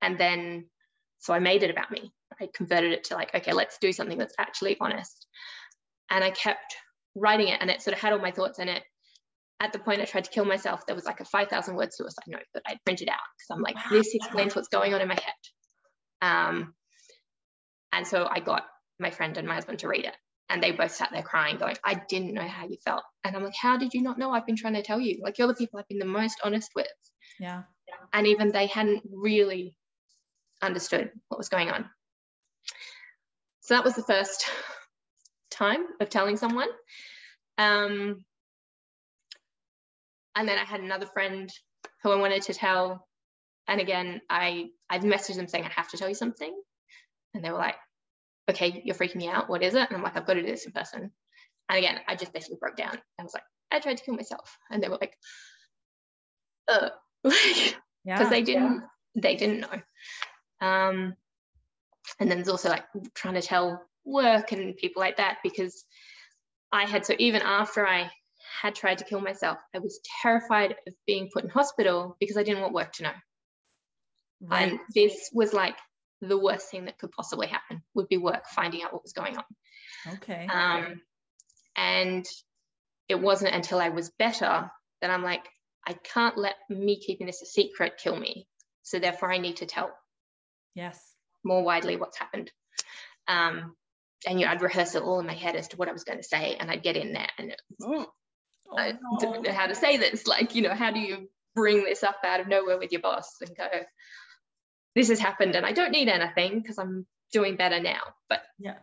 [0.00, 0.66] And then,
[1.18, 2.12] so I made it about me.
[2.40, 5.26] I converted it to like, okay, let's do something that's actually honest.
[6.10, 6.74] And I kept
[7.14, 8.82] writing it and it sort of had all my thoughts in it
[9.62, 12.24] at the point I tried to kill myself, there was like a 5,000 word suicide
[12.26, 13.82] note that I printed out because I'm like, wow.
[13.90, 15.34] this explains what's going on in my head.
[16.20, 16.74] Um,
[17.92, 18.64] and so I got
[18.98, 20.16] my friend and my husband to read it.
[20.48, 23.04] And they both sat there crying, going, I didn't know how you felt.
[23.24, 24.32] And I'm like, how did you not know?
[24.32, 25.20] I've been trying to tell you.
[25.22, 26.88] Like, you're the people I've been the most honest with.
[27.38, 27.62] Yeah.
[28.12, 29.76] And even they hadn't really
[30.60, 31.88] understood what was going on.
[33.60, 34.50] So that was the first
[35.50, 36.68] time of telling someone.
[37.56, 38.24] Um,
[40.36, 41.50] and then I had another friend
[42.02, 43.06] who I wanted to tell.
[43.68, 46.52] And again, I I've messaged them saying I have to tell you something,
[47.34, 47.76] and they were like,
[48.50, 49.48] "Okay, you're freaking me out.
[49.48, 51.12] What is it?" And I'm like, "I've got to do this in person."
[51.68, 52.98] And again, I just basically broke down.
[53.18, 55.16] I was like, "I tried to kill myself," and they were like,
[56.68, 56.90] "Uh,"
[57.22, 57.74] because
[58.04, 58.82] yeah, they didn't
[59.14, 59.20] yeah.
[59.22, 60.66] they didn't know.
[60.66, 61.14] Um,
[62.18, 65.84] and then there's also like trying to tell work and people like that because
[66.72, 68.10] I had so even after I
[68.60, 72.42] had tried to kill myself, I was terrified of being put in hospital because I
[72.42, 73.12] didn't want work to know.
[74.40, 74.70] Right.
[74.70, 75.76] And this was like
[76.20, 79.36] the worst thing that could possibly happen would be work finding out what was going
[79.36, 79.44] on.
[80.14, 80.46] Okay.
[80.46, 81.00] Um,
[81.76, 82.26] and
[83.08, 85.46] it wasn't until I was better that I'm like,
[85.86, 88.46] I can't let me keeping this a secret kill me.
[88.82, 89.90] So therefore, I need to tell.
[90.74, 91.00] Yes.
[91.44, 92.50] More widely what's happened.
[93.28, 93.74] Um,
[94.26, 96.04] and you know, I'd rehearse it all in my head as to what I was
[96.04, 98.06] going to say, and I'd get in there, and oh,
[98.76, 99.18] I no.
[99.18, 100.26] don't know how to say this.
[100.26, 103.36] Like, you know, how do you bring this up out of nowhere with your boss
[103.40, 103.68] and go,
[104.94, 108.78] "This has happened, and I don't need anything because I'm doing better now." But yeah,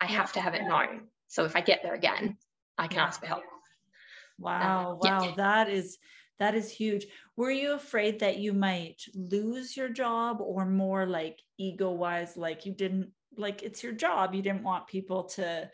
[0.00, 1.08] I have to have it known.
[1.28, 2.36] So if I get there again,
[2.78, 3.44] I can ask for help.
[4.38, 5.34] Wow, uh, wow, yeah.
[5.36, 5.98] that is
[6.38, 7.06] that is huge.
[7.36, 12.66] Were you afraid that you might lose your job, or more like ego wise, like
[12.66, 15.70] you didn't like it's your job you didn't want people to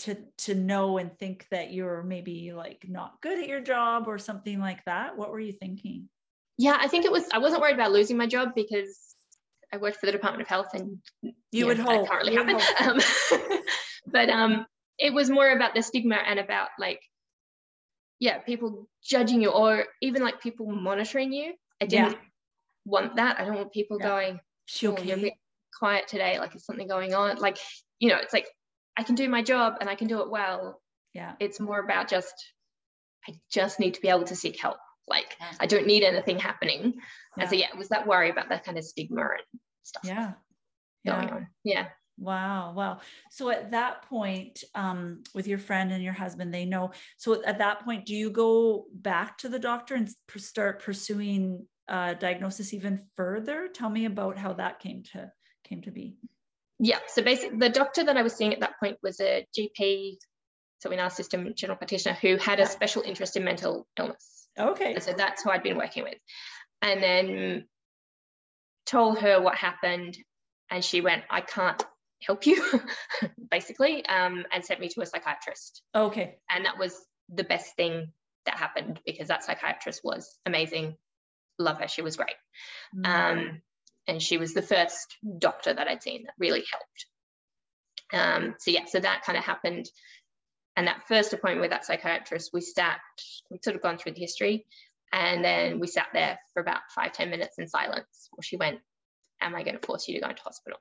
[0.00, 4.18] to to know and think that you're maybe like not good at your job or
[4.18, 5.16] something like that?
[5.16, 6.08] What were you thinking?
[6.56, 9.14] Yeah i think it was i wasn't worried about losing my job because
[9.72, 10.98] i worked for the department of health and
[11.52, 12.60] you would know, hope currently happen.
[12.80, 12.98] um,
[14.06, 14.66] but um
[14.98, 17.00] it was more about the stigma and about like
[18.18, 21.54] yeah people judging you or even like people monitoring you.
[21.80, 22.18] I didn't yeah.
[22.84, 23.38] want that.
[23.38, 24.08] I don't want people yeah.
[24.08, 25.34] going she okay?
[25.78, 26.38] quiet today.
[26.38, 27.36] Like is something going on?
[27.36, 27.58] Like
[28.00, 28.48] you know it's like
[28.98, 30.80] i can do my job and i can do it well
[31.14, 32.34] yeah it's more about just
[33.28, 34.76] i just need to be able to seek help
[35.06, 35.52] like yeah.
[35.60, 37.42] i don't need anything happening yeah.
[37.42, 40.32] and so yeah it was that worry about that kind of stigma and stuff yeah
[41.06, 41.34] going yeah.
[41.34, 41.86] on yeah
[42.20, 42.98] Wow, wow.
[43.30, 46.90] So at that point, um, with your friend and your husband, they know.
[47.16, 52.14] So at that point, do you go back to the doctor and start pursuing uh,
[52.14, 53.68] diagnosis even further?
[53.72, 55.30] Tell me about how that came to
[55.62, 56.16] came to be?
[56.80, 60.16] Yeah, so basically, the doctor that I was seeing at that point was a GP,
[60.80, 64.48] so in our system, general practitioner, who had a special interest in mental illness.
[64.58, 64.94] Okay.
[64.94, 66.18] And so that's who I'd been working with.
[66.82, 67.64] And then
[68.86, 70.16] told her what happened,
[70.70, 71.82] and she went, I can't
[72.22, 72.62] help you,
[73.50, 75.82] basically, um, and sent me to a psychiatrist.
[75.94, 76.36] Okay.
[76.48, 76.94] And that was
[77.28, 78.12] the best thing
[78.46, 80.96] that happened because that psychiatrist was amazing.
[81.58, 81.88] Love her.
[81.88, 82.36] She was great.
[82.96, 83.06] Mm.
[83.06, 83.62] Um,
[84.08, 87.06] and she was the first doctor that I'd seen that really helped.
[88.10, 89.86] Um, so yeah, so that kind of happened.
[90.76, 93.00] And that first appointment with that psychiatrist, we sat,
[93.50, 94.64] we'd sort of gone through the history,
[95.12, 98.78] and then we sat there for about five ten minutes in silence while she went,
[99.40, 100.78] Am I going to force you to go into hospital?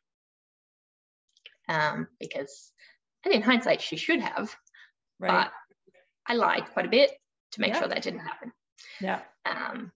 [1.68, 2.72] Um, because,
[3.26, 4.56] and in hindsight, she should have,
[5.20, 5.46] right.
[5.46, 5.52] but
[6.26, 7.12] I lied quite a bit
[7.52, 7.80] to make yeah.
[7.80, 8.52] sure that didn't happen.
[9.02, 9.20] Yeah.
[9.46, 9.92] Um,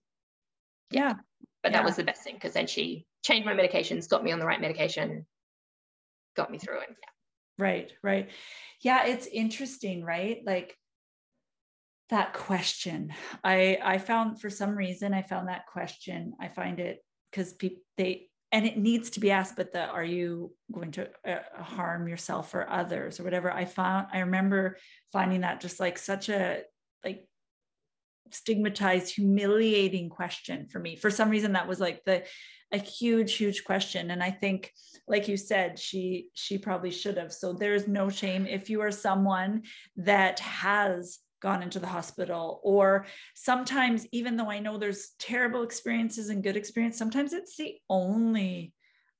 [0.90, 1.08] yeah.
[1.08, 1.14] yeah.
[1.62, 1.78] But yeah.
[1.78, 4.46] that was the best thing because then she changed my medications, got me on the
[4.46, 5.26] right medication,
[6.36, 6.88] got me through it.
[6.90, 7.64] Yeah.
[7.64, 8.30] Right, right.
[8.80, 10.38] Yeah, it's interesting, right?
[10.44, 10.76] Like
[12.10, 13.12] that question.
[13.44, 16.34] I I found for some reason I found that question.
[16.40, 20.04] I find it because people they and it needs to be asked but the are
[20.04, 24.76] you going to uh, harm yourself or others or whatever i found i remember
[25.12, 26.60] finding that just like such a
[27.04, 27.26] like
[28.30, 32.22] stigmatized humiliating question for me for some reason that was like the
[32.72, 34.10] a huge huge question.
[34.10, 34.72] And i think
[35.08, 37.32] like you said she she probably should have.
[37.32, 39.62] So there's no shame if you are someone
[39.96, 43.04] that has gone into the hospital or
[43.34, 48.72] sometimes even though i know there's terrible experiences and good experience sometimes it's the only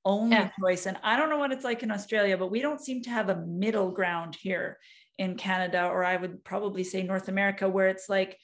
[0.05, 0.49] only yeah.
[0.59, 0.85] choice.
[0.85, 3.27] And i don't know what it's like in australia but we don't seem to have
[3.27, 4.77] a middle ground here
[5.17, 8.37] in canada or i would probably say north america where it's like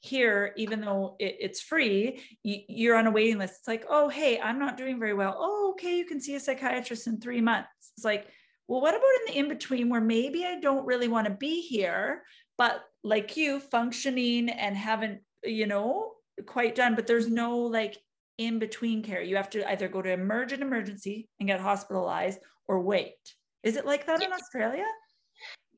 [0.00, 3.56] here, even though it, it's free, you, are on a waiting list.
[3.60, 5.36] It's like, oh, hey, I'm not doing very well.
[5.38, 7.68] Oh, okay, you can see a psychiatrist in three months.
[7.96, 8.28] It's like,
[8.66, 11.62] well, what about in the in between where maybe I don't really want to be
[11.62, 12.22] here,
[12.58, 16.12] but like you, functioning and haven't, you know,
[16.46, 17.96] quite done, but there's no like
[18.36, 19.22] in between care.
[19.22, 23.16] You have to either go to emergent emergency and get hospitalized or wait.
[23.62, 24.26] Is it like that yeah.
[24.26, 24.84] in Australia?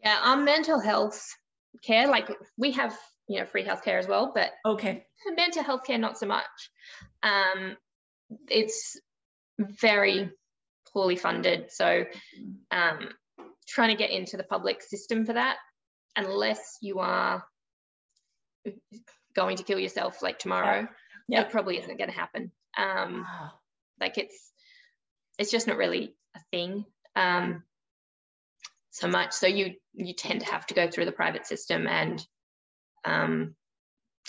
[0.03, 1.23] Yeah, on mental health
[1.85, 2.97] care, like we have
[3.31, 5.05] you know free healthcare as well but okay
[5.37, 6.45] mental health care not so much
[7.23, 7.77] um,
[8.49, 9.01] it's
[9.59, 10.31] very
[10.93, 12.05] poorly funded so
[12.71, 13.09] um,
[13.69, 15.57] trying to get into the public system for that
[16.17, 17.45] unless you are
[19.35, 20.89] going to kill yourself like tomorrow,
[21.29, 21.43] Yeah.
[21.43, 22.51] it probably isn't going to happen.
[22.77, 23.53] Um, Wow.
[24.01, 24.53] like it's
[25.39, 26.85] it's just not really a thing
[27.17, 27.63] um,
[28.91, 29.33] so much.
[29.33, 32.25] So you you tend to have to go through the private system and
[33.05, 33.55] um,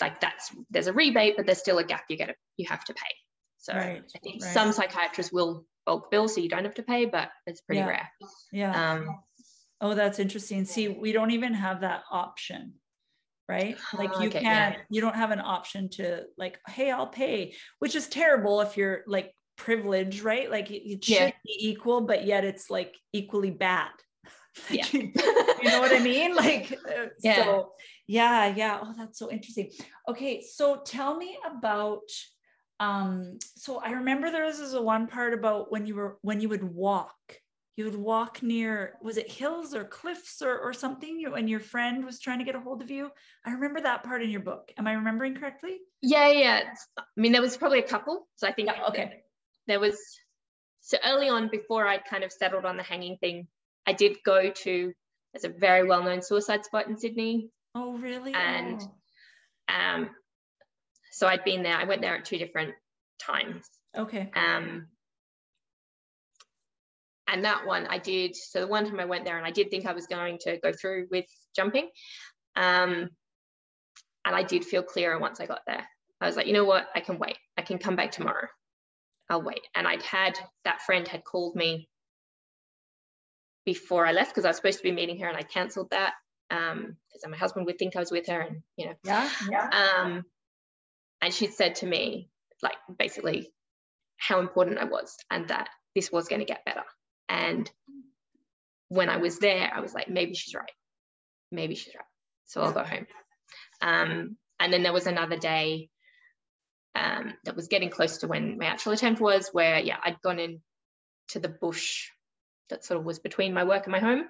[0.00, 2.94] like that's there's a rebate, but there's still a gap you get you have to
[2.94, 3.14] pay.
[3.58, 4.52] So Right, I think right.
[4.52, 7.88] some psychiatrists will bulk bill so you don't have to pay, but it's pretty Yeah.
[7.88, 8.10] rare.
[8.52, 8.92] Yeah.
[8.92, 9.18] Um,
[9.80, 10.64] Oh, that's interesting.
[10.64, 12.74] See, we don't even have that option,
[13.48, 13.76] right?
[13.98, 17.96] Like you okay, can't, you don't have an option to like, hey, I'll pay, which
[17.96, 20.48] is terrible if you're like privileged, right?
[20.48, 21.30] Like it, it should Yeah.
[21.44, 23.90] be equal, but yet it's like equally bad.
[24.70, 24.86] Yeah.
[24.92, 26.34] you know what I mean?
[26.42, 27.44] Like, uh, Yeah.
[27.44, 27.72] so
[28.06, 28.80] yeah, yeah.
[28.82, 29.70] Oh, that's so interesting.
[30.08, 32.08] Okay, so tell me about.
[32.80, 36.48] Um, so I remember there was this one part about when you were when you
[36.48, 37.14] would walk
[37.76, 41.60] you would walk near was it hills or cliffs or, or something you, and your
[41.60, 43.08] friend was trying to get a hold of you
[43.46, 46.60] i remember that part in your book am i remembering correctly yeah, yeah.
[46.98, 48.28] I mean, there was probably a couple.
[48.36, 49.22] So I think Yeah, okay.
[49.68, 49.98] there was
[50.80, 53.46] so early on before I'd kind of settled on the hanging thing,
[53.86, 54.92] I did go to
[55.32, 57.50] there's a very well-known suicide spot in Sydney.
[57.74, 58.80] oh really And-
[59.68, 60.10] Oh, Um,
[61.12, 61.76] so I'd been there.
[61.76, 62.74] I went there at two different
[63.18, 63.66] times.
[63.96, 64.88] okay Um,
[67.28, 68.36] and that one I did.
[68.36, 70.58] So the one time I went there, and I did think I was going to
[70.58, 71.24] go through with
[71.56, 71.88] jumping.
[72.56, 73.08] Um,
[74.24, 75.86] and I did feel clearer once I got there.
[76.20, 76.88] I was like, you know what?
[76.94, 77.38] I can wait.
[77.56, 78.48] I can come back tomorrow.
[79.30, 79.60] I'll wait.
[79.74, 81.88] And I'd had that friend had called me
[83.64, 86.14] before I left because I was supposed to be meeting her, and I cancelled that
[86.50, 89.70] um because my husband would think I was with her, and you know, yeah yeah
[90.02, 90.24] um,
[91.22, 92.28] and she'd said to me,
[92.62, 93.52] like, basically,
[94.16, 96.82] how important I was and that this was going to get better.
[97.28, 97.70] And
[98.88, 100.70] when I was there, I was like, maybe she's right.
[101.50, 102.04] Maybe she's right.
[102.46, 103.06] So I'll go home.
[103.80, 105.88] Um, and then there was another day
[106.94, 110.38] um, that was getting close to when my actual attempt was, where, yeah, I'd gone
[110.38, 110.60] in
[111.28, 112.08] to the bush
[112.72, 114.24] that sort of was between my work and my home.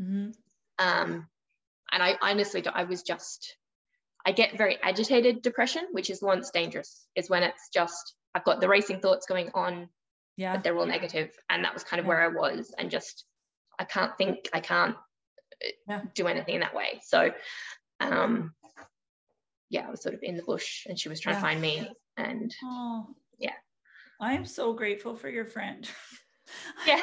[0.00, 0.34] Mhm.
[0.78, 1.28] Um,
[1.90, 3.56] and I honestly, I was just,
[4.24, 8.60] I get very agitated depression, which is once dangerous, is when it's just, I've got
[8.60, 9.88] the racing thoughts going on,
[10.36, 11.30] yeah but they're all negative.
[11.50, 12.08] And that was kind of Yeah.
[12.08, 13.24] where I was, and just,
[13.78, 14.96] I can't think, I can't
[15.64, 16.02] uh, Yeah.
[16.14, 17.00] do anything in that way.
[17.02, 17.32] So,
[18.00, 18.54] um,
[19.70, 21.40] yeah, I was sort of in the bush and she was trying Yeah.
[21.40, 21.90] to find me.
[22.16, 23.54] And oh Yeah.
[24.20, 25.88] i am so grateful for your friend
[26.86, 27.00] yeah,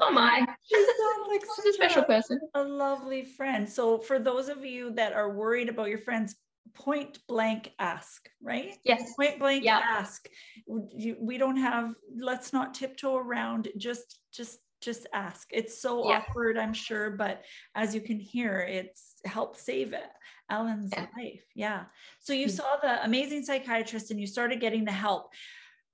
[0.00, 2.40] oh my, she sounds like she's a such special person.
[2.54, 3.68] a lovely friend.
[3.68, 6.36] So for those of you that are worried about your friends,
[6.74, 8.76] point blank ask, right?
[8.84, 9.14] Yes.
[9.16, 9.80] Point blank Yeah.
[9.82, 10.28] ask.
[10.66, 15.48] We don't have, let's not tiptoe around, just, just, just ask.
[15.50, 16.18] It's so Yeah.
[16.18, 17.44] awkward, I'm sure, but
[17.74, 20.10] as you can hear, it's helped save it.
[20.50, 21.06] Ellen's Yeah.
[21.16, 21.44] life.
[21.54, 21.84] Yeah.
[22.20, 22.50] So you Mm.
[22.56, 25.32] saw the amazing psychiatrist and you started getting the help.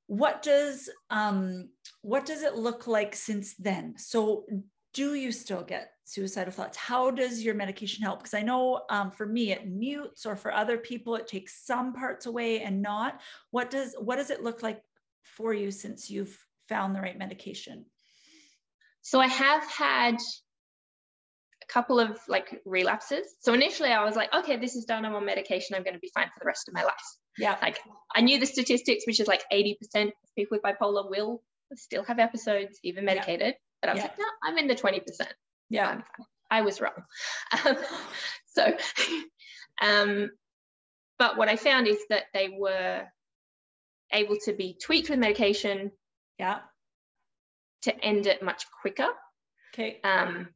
[0.07, 1.71] What does um
[2.03, 3.95] what does it look like since then?
[3.97, 4.45] So
[4.93, 6.77] do you still get suicidal thoughts?
[6.77, 8.21] How does your medication help?
[8.21, 11.93] Because I know um, for me it mutes, or for other people it takes some
[11.93, 13.21] parts away and not.
[13.51, 14.83] What does what does it look like
[15.23, 16.39] for you since you've
[16.69, 17.87] found the right medication?
[19.03, 23.27] So I have had a couple of like relapses.
[23.41, 25.05] So initially I was like, okay, this is done.
[25.05, 25.75] I'm on medication.
[25.75, 26.95] I'm going to be fine for the rest of my life.
[27.39, 27.79] Yeah, Like
[28.15, 29.77] I knew the statistics, which is like 80%
[30.07, 31.43] of people with bipolar will
[31.75, 33.15] still have episodes, even Yeah.
[33.15, 33.55] medicated.
[33.81, 34.09] But I was Yeah.
[34.09, 35.03] like, no, I'm in the 20%.
[35.69, 36.03] yeah.
[36.51, 37.05] I was wrong.
[37.65, 37.77] Um,
[38.47, 38.77] so,
[39.81, 40.31] um,
[41.19, 43.05] but what I found is that they were
[44.13, 45.91] able to be tweaked with medication
[46.39, 46.61] yeah.
[47.83, 49.09] to end it much quicker.
[49.73, 50.01] Okay.
[50.05, 50.54] Um,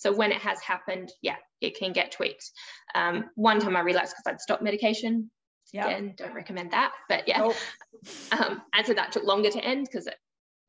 [0.00, 2.50] so when it has happened, yeah, it can get tweaked.
[2.94, 5.30] Um, one time I relapsed because I'd stopped medication.
[5.74, 5.88] Yeah.
[5.88, 6.92] Again, don't recommend that.
[7.06, 7.56] But yeah, Nope.
[8.32, 10.14] um, and so that took longer to end because it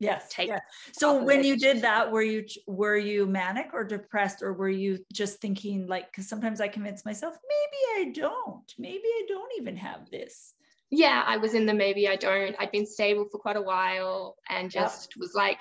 [0.00, 0.28] Yes.
[0.30, 0.60] take off
[0.92, 4.98] So when you did that, were you were you manic or depressed, or were you
[5.14, 6.10] just thinking like?
[6.10, 8.70] Because sometimes I convince myself, maybe I don't.
[8.78, 10.52] Maybe I don't even have this.
[10.90, 12.54] yeah, I was in the maybe I don't.
[12.58, 14.84] I'd been stable for quite a while and Yep.
[14.84, 15.60] just was like,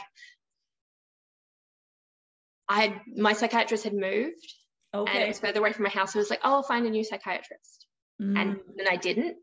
[2.71, 4.47] I had my psychiatrist had moved
[4.93, 5.27] and it Okay.
[5.27, 6.13] was further away from my house.
[6.13, 7.87] So I was like, oh, I'll find a new psychiatrist.
[8.19, 9.35] And Mm, then I didn't.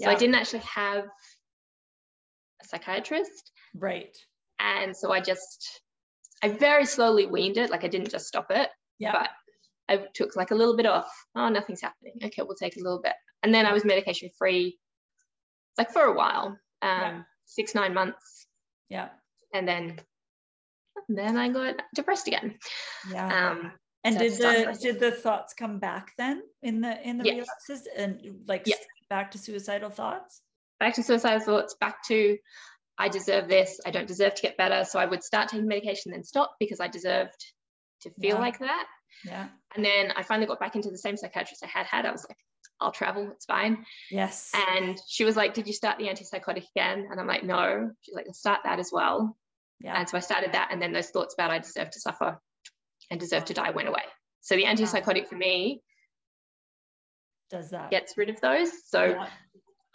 [0.00, 1.04] So I didn't actually have
[2.62, 3.50] a psychiatrist.
[3.74, 4.16] right.
[4.58, 5.82] And so I just,
[6.42, 7.70] I very slowly weaned it.
[7.70, 8.68] Like I didn't just stop it,
[8.98, 9.12] Yeah.
[9.12, 9.30] but
[9.88, 11.10] I took like a little bit off.
[11.34, 12.14] Oh, nothing's happening.
[12.24, 13.14] Okay, we'll take a little bit.
[13.42, 14.78] And then I was medication free,
[15.78, 16.46] like for a while,
[16.82, 17.22] um, Yeah.
[17.46, 18.46] six, nine months.
[18.88, 19.08] yeah.
[19.54, 20.00] And then,
[21.08, 22.58] then I got depressed again.
[23.10, 23.50] Yeah.
[23.50, 23.72] Um,
[24.04, 28.20] And did the did the thoughts come back then in the in the relapses and
[28.46, 28.64] like
[29.10, 30.42] back to suicidal thoughts?
[30.78, 32.38] Back to suicidal thoughts, back to
[32.98, 34.84] I deserve this, I don't deserve to get better.
[34.84, 37.44] So I would start taking medication, then stop because I deserved
[38.02, 38.40] to feel yeah.
[38.40, 38.86] like that.
[39.24, 39.48] Yeah.
[39.74, 42.06] And then I finally got back into the same psychiatrist I had had.
[42.06, 42.38] I was like,
[42.80, 43.84] I'll travel, it's fine.
[44.10, 44.52] Yes.
[44.70, 47.08] And she was like, Did you start the antipsychotic again?
[47.10, 47.90] And I'm like, No.
[48.02, 49.36] She's like, start that as well.
[49.80, 49.98] Yeah.
[49.98, 50.68] And so I started that.
[50.72, 52.38] And then those thoughts about I deserve to suffer
[53.10, 54.02] and deserve to die went away.
[54.40, 55.80] So the antipsychotic for me
[57.50, 58.70] does that gets rid of those.
[58.88, 59.28] So yeah.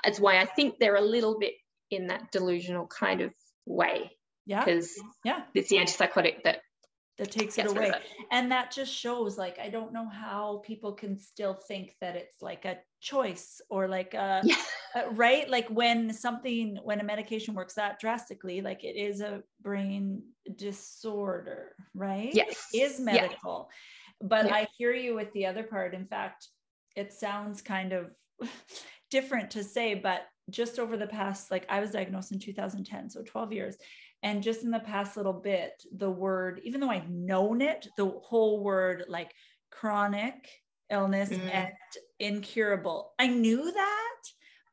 [0.06, 1.54] it's why I think they're a little bit
[1.90, 3.32] in that delusional kind of
[3.66, 4.12] way.
[4.46, 4.64] Yeah.
[4.64, 6.60] Because yeah, it's the antipsychotic that
[7.22, 7.90] that takes it away.
[7.90, 8.02] It.
[8.32, 12.42] And that just shows like I don't know how people can still think that it's
[12.42, 14.56] like a choice or like a, yeah.
[14.96, 19.44] a, right like when something when a medication works that drastically like it is a
[19.62, 20.24] brain
[20.56, 22.32] disorder, right?
[22.34, 22.70] Yes.
[22.74, 23.70] It is medical.
[23.70, 24.28] Yeah.
[24.28, 24.56] But yeah.
[24.56, 25.94] I hear you with the other part.
[25.94, 26.48] In fact,
[26.96, 28.10] it sounds kind of
[29.12, 33.22] different to say, but just over the past, like I was diagnosed in 2010, so
[33.22, 33.78] 12 years.
[34.24, 38.08] And just in the past little bit, the word, even though I've known it, the
[38.08, 39.34] whole word like
[39.72, 40.48] chronic
[40.90, 41.54] illness mm.
[41.54, 41.72] and
[42.20, 44.18] incurable, I knew that,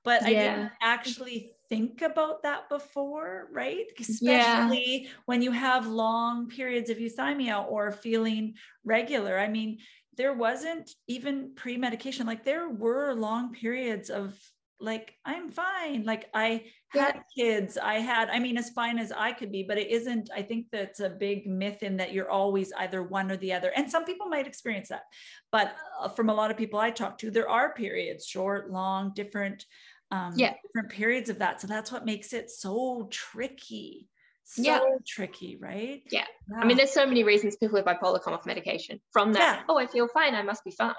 [0.05, 0.29] but yeah.
[0.29, 3.87] I didn't actually think about that before, right?
[3.99, 5.11] Especially yeah.
[5.27, 9.39] when you have long periods of euthymia or feeling regular.
[9.39, 9.79] I mean,
[10.17, 14.39] there wasn't even pre medication, like, there were long periods of
[14.81, 17.23] like i'm fine like i had yeah.
[17.37, 20.41] kids i had i mean as fine as i could be but it isn't i
[20.41, 23.91] think that's a big myth in that you're always either one or the other and
[23.91, 25.03] some people might experience that
[25.51, 29.13] but uh, from a lot of people i talk to there are periods short long
[29.15, 29.65] different
[30.13, 30.55] um yeah.
[30.63, 34.09] different periods of that so that's what makes it so tricky
[34.51, 34.81] so yeah.
[35.07, 36.03] tricky, right?
[36.11, 36.25] Yeah.
[36.59, 39.59] I mean, there's so many reasons people with bipolar come off medication from that.
[39.59, 39.63] Yeah.
[39.69, 40.35] Oh, I feel fine.
[40.35, 40.95] I must be fine.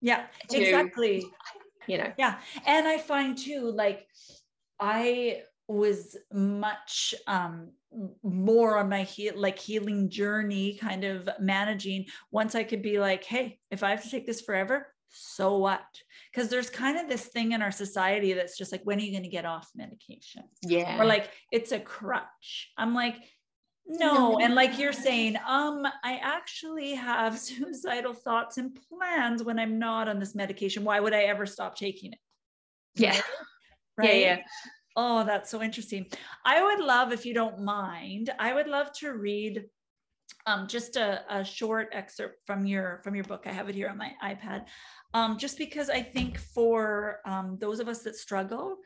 [0.00, 1.24] Yeah, to, exactly
[1.90, 2.12] you know?
[2.18, 2.38] Yeah.
[2.66, 4.06] And i find too like
[4.78, 7.70] i was much um
[8.22, 13.24] more on my heal like healing journey kind of managing once i could be like
[13.24, 15.84] hey if i have to take this forever so what?
[16.32, 19.10] Because there's kind of this thing in our society that's just like when are you
[19.10, 20.44] going to get off medication?
[20.62, 21.00] Yeah.
[21.00, 22.70] or like it's a crutch.
[22.78, 23.16] I'm like
[23.98, 29.78] no and like you're saying um i actually have suicidal thoughts and plans when i'm
[29.78, 30.84] not on this medication.
[30.84, 32.18] Why would i ever stop taking it?
[32.94, 33.20] Yeah.
[33.96, 34.08] Right?
[34.20, 34.38] yeah yeah.
[34.96, 36.06] Oh that's so interesting.
[36.44, 39.64] I would love if you don't mind i would love to read
[40.46, 43.42] um, just a, a short excerpt from your from your book.
[43.46, 44.64] I have it here on my ipad.
[45.12, 48.76] Um, just because i think for um, those of us that struggle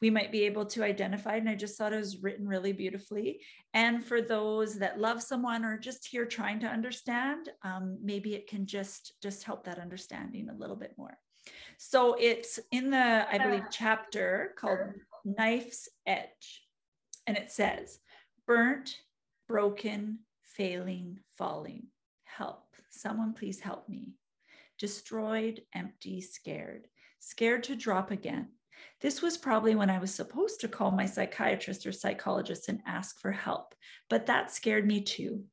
[0.00, 1.36] we might be able to identify.
[1.36, 3.40] And I just thought it was written really beautifully.
[3.72, 8.46] And for those that love someone or just here trying to understand, um, maybe it
[8.46, 11.16] can just just help that understanding a little bit more.
[11.78, 14.78] So it's in the, I believe, chapter called
[15.24, 16.64] Knife's Edge.
[17.26, 17.98] And it says,
[18.46, 18.96] burnt,
[19.48, 21.86] broken, failing, falling.
[22.24, 22.64] Help.
[22.90, 24.14] Someone please help me.
[24.78, 26.88] Destroyed, empty, scared.
[27.20, 28.48] Scared to drop again
[29.00, 33.20] this was probably when I was supposed to call my psychiatrist or psychologist and ask
[33.20, 33.74] for help,
[34.08, 35.44] but that scared me too.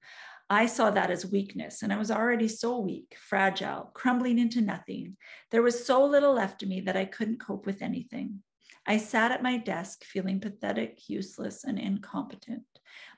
[0.49, 5.17] I saw that as weakness, and I was already so weak, fragile, crumbling into nothing.
[5.51, 8.43] There was so little left of me that I couldn't cope with anything.
[8.85, 12.63] I sat at my desk feeling pathetic, useless, and incompetent.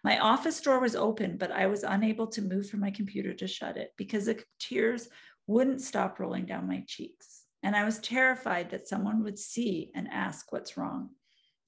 [0.03, 3.47] My office door was open, but I was unable to move from my computer to
[3.47, 5.09] shut it because the tears
[5.47, 10.07] wouldn't stop rolling down my cheeks and I was terrified that someone would see and
[10.11, 11.09] ask what's wrong.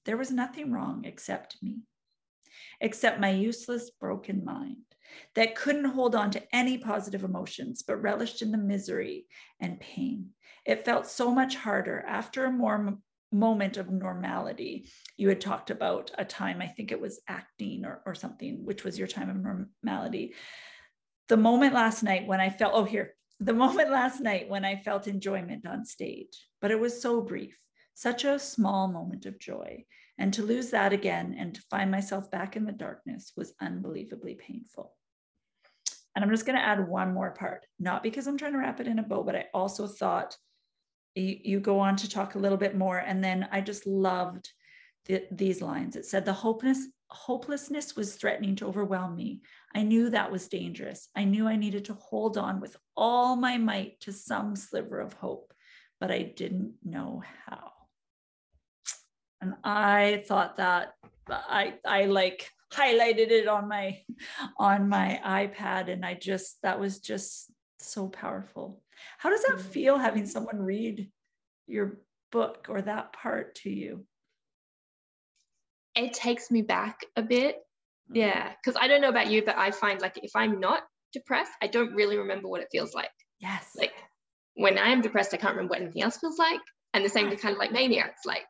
[0.04, 1.80] There was nothing wrong except me,
[2.80, 4.76] except my useless, broken mind
[5.34, 9.26] that couldn't hold on to any positive emotions, but relished in the misery
[9.58, 10.28] and pain.
[10.64, 12.96] It felt so much harder after a more
[13.32, 14.88] moment of normality.
[15.16, 18.84] You had talked about a time, I think it was acting or, or something, which
[18.84, 20.34] was your time of normality.
[21.28, 24.76] The moment last night when I felt, oh, here, the moment last night when I
[24.76, 27.58] felt enjoyment on stage, but it was so brief,
[27.94, 29.84] such a small moment of joy.
[30.18, 34.34] And to lose that again and to find myself back in the darkness was unbelievably
[34.34, 34.92] painful.
[36.16, 38.80] And I'm just going to add one more part, not because I'm trying to wrap
[38.80, 40.36] it in a bow, but I also thought
[41.14, 42.98] you, you go on to talk a little bit more.
[42.98, 44.50] And then I just loved
[45.06, 45.94] the, these lines.
[45.94, 49.40] It said, The hopeless, hopelessness was threatening to overwhelm me.
[49.74, 51.08] I knew that was dangerous.
[51.16, 55.14] I knew I needed to hold on with all my might to some sliver of
[55.14, 55.52] hope,
[56.00, 57.72] but I didn't know how.
[59.40, 60.94] And I thought that
[61.30, 64.00] I I like highlighted it on my
[64.58, 67.50] on my iPad and I just that was just
[67.80, 68.82] So powerful.
[69.18, 69.70] How does that Mm.
[69.70, 71.12] feel having someone read
[71.68, 72.00] your
[72.32, 74.04] book or that part to you?
[75.98, 77.56] It takes me back a bit.
[78.10, 78.16] Mm.
[78.16, 78.52] Yeah.
[78.62, 80.82] Because I don't know about you, but I find like if I'm not
[81.12, 83.10] depressed, I don't really remember what it feels like.
[83.40, 83.72] Yes.
[83.76, 83.92] Like
[84.54, 86.60] when I am depressed, I can't remember what anything else feels like.
[86.94, 88.06] And the same with kind of like mania.
[88.06, 88.46] It's like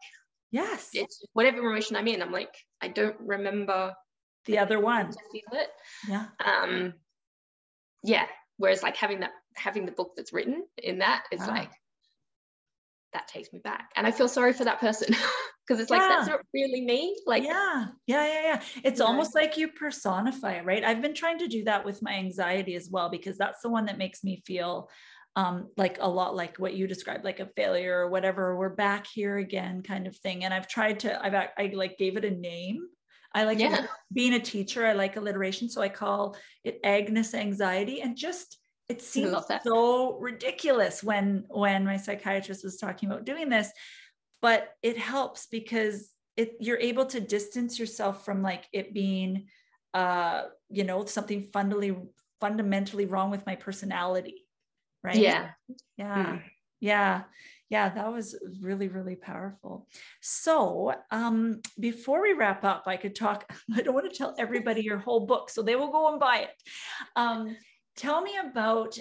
[0.53, 0.91] yes.
[0.93, 3.95] it's whatever emotion I'm in, I'm like, I don't remember
[4.47, 5.13] the other one.
[5.33, 5.69] feel it.
[6.09, 6.27] Yeah.
[6.45, 6.95] Um
[8.03, 8.27] yeah.
[8.57, 11.47] Whereas like having that having the book that's written in that is Ah.
[11.49, 11.71] like
[13.13, 13.91] that takes me back.
[13.97, 15.15] And I feel sorry for that person
[15.69, 16.35] because it's like that's Yeah.
[16.35, 17.15] not really me.
[17.27, 19.07] Like yeah yeah yeah yeah it's Yeah.
[19.07, 22.75] almost like you personify it right i've been trying to do that with my anxiety
[22.75, 24.89] as well because that's the one that makes me feel
[25.37, 29.07] um, like a lot like what you described like a failure or whatever we're back
[29.07, 32.31] here again kind of thing and i've tried to i've i like gave it a
[32.31, 32.81] name
[33.35, 33.87] i like Yeah.
[34.13, 38.59] being a teacher i like alliteration so i call it agnes anxiety and just
[38.89, 43.71] it seems so ridiculous when when my psychiatrist was talking about doing this
[44.41, 49.47] but it helps because it you're able to distance yourself from like it being
[49.95, 51.97] uh you know something fundamentally
[52.41, 54.47] fundamentally wrong with my personality
[55.03, 55.17] right?
[55.17, 55.49] Yeah.
[55.97, 56.27] yeah.
[56.27, 56.43] Mm.
[56.81, 57.23] yeah.
[57.71, 59.87] Yeah that was really really powerful.
[60.21, 64.83] So um before we wrap up i could talk i don't want to tell everybody
[64.83, 66.55] your whole book so they will go and buy it.
[67.17, 67.57] Um
[67.97, 68.99] tell me about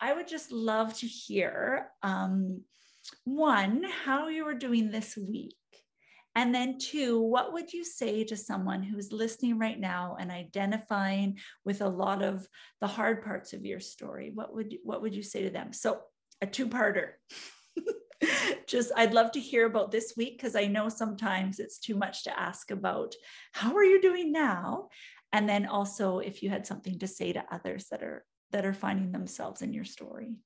[0.00, 2.62] i would just love to hear um
[3.24, 5.54] one how you were doing this week.
[6.34, 11.38] And then two what would you say to someone who's listening right now and identifying
[11.64, 12.46] with a lot of
[12.80, 14.30] the hard parts of your story?
[14.32, 15.72] What would what would you say to them?
[15.72, 16.00] So
[16.40, 17.12] a two-parter.
[18.66, 22.24] Just i'd love to hear about this week because i know sometimes it's too much
[22.24, 23.14] to ask about
[23.52, 24.88] how are you doing now?
[25.32, 28.74] And then also if you had something to say to others that are that are
[28.74, 30.36] finding themselves in your story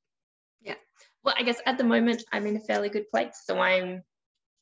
[1.25, 3.41] Well, I guess at the moment I'm in a fairly good place.
[3.45, 4.03] So I'm,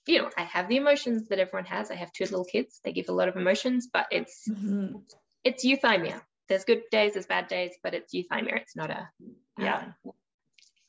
[0.06, 1.90] you know, I have the emotions that everyone has.
[1.90, 2.80] I have two little kids.
[2.84, 5.02] They give a lot of emotions, but it's Mhm.
[5.44, 6.20] it's euthymia.
[6.48, 8.56] There's good days, there's bad days, but it's euthymia.
[8.60, 9.08] It's not a
[9.56, 9.92] Yeah.
[10.04, 10.12] um,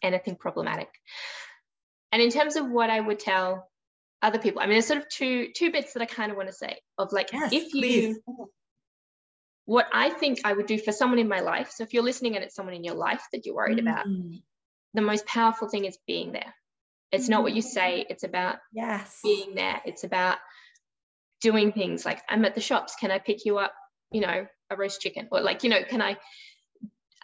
[0.01, 0.89] anything problematic.
[2.11, 3.69] And in terms of what I would tell
[4.21, 6.49] other people, I mean, there's sort of two two bits that I kind of want
[6.49, 8.19] to say of like Yes, if you please.
[9.65, 11.71] what I think I would do for someone in my life.
[11.71, 14.41] So if you're listening and it's someone in your life that you're worried about, Mm,
[14.93, 16.53] the most powerful thing is being there.
[17.11, 19.81] It's not what you say, it's about yes being there.
[19.85, 20.37] It's about
[21.41, 22.95] doing things like I'm at the shops.
[22.99, 23.73] Can I pick you up,
[24.11, 25.27] you know, a roast chicken?
[25.31, 26.17] Or like, you know, can I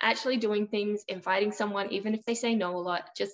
[0.01, 3.34] actually doing things, inviting someone, even if they say no a lot, just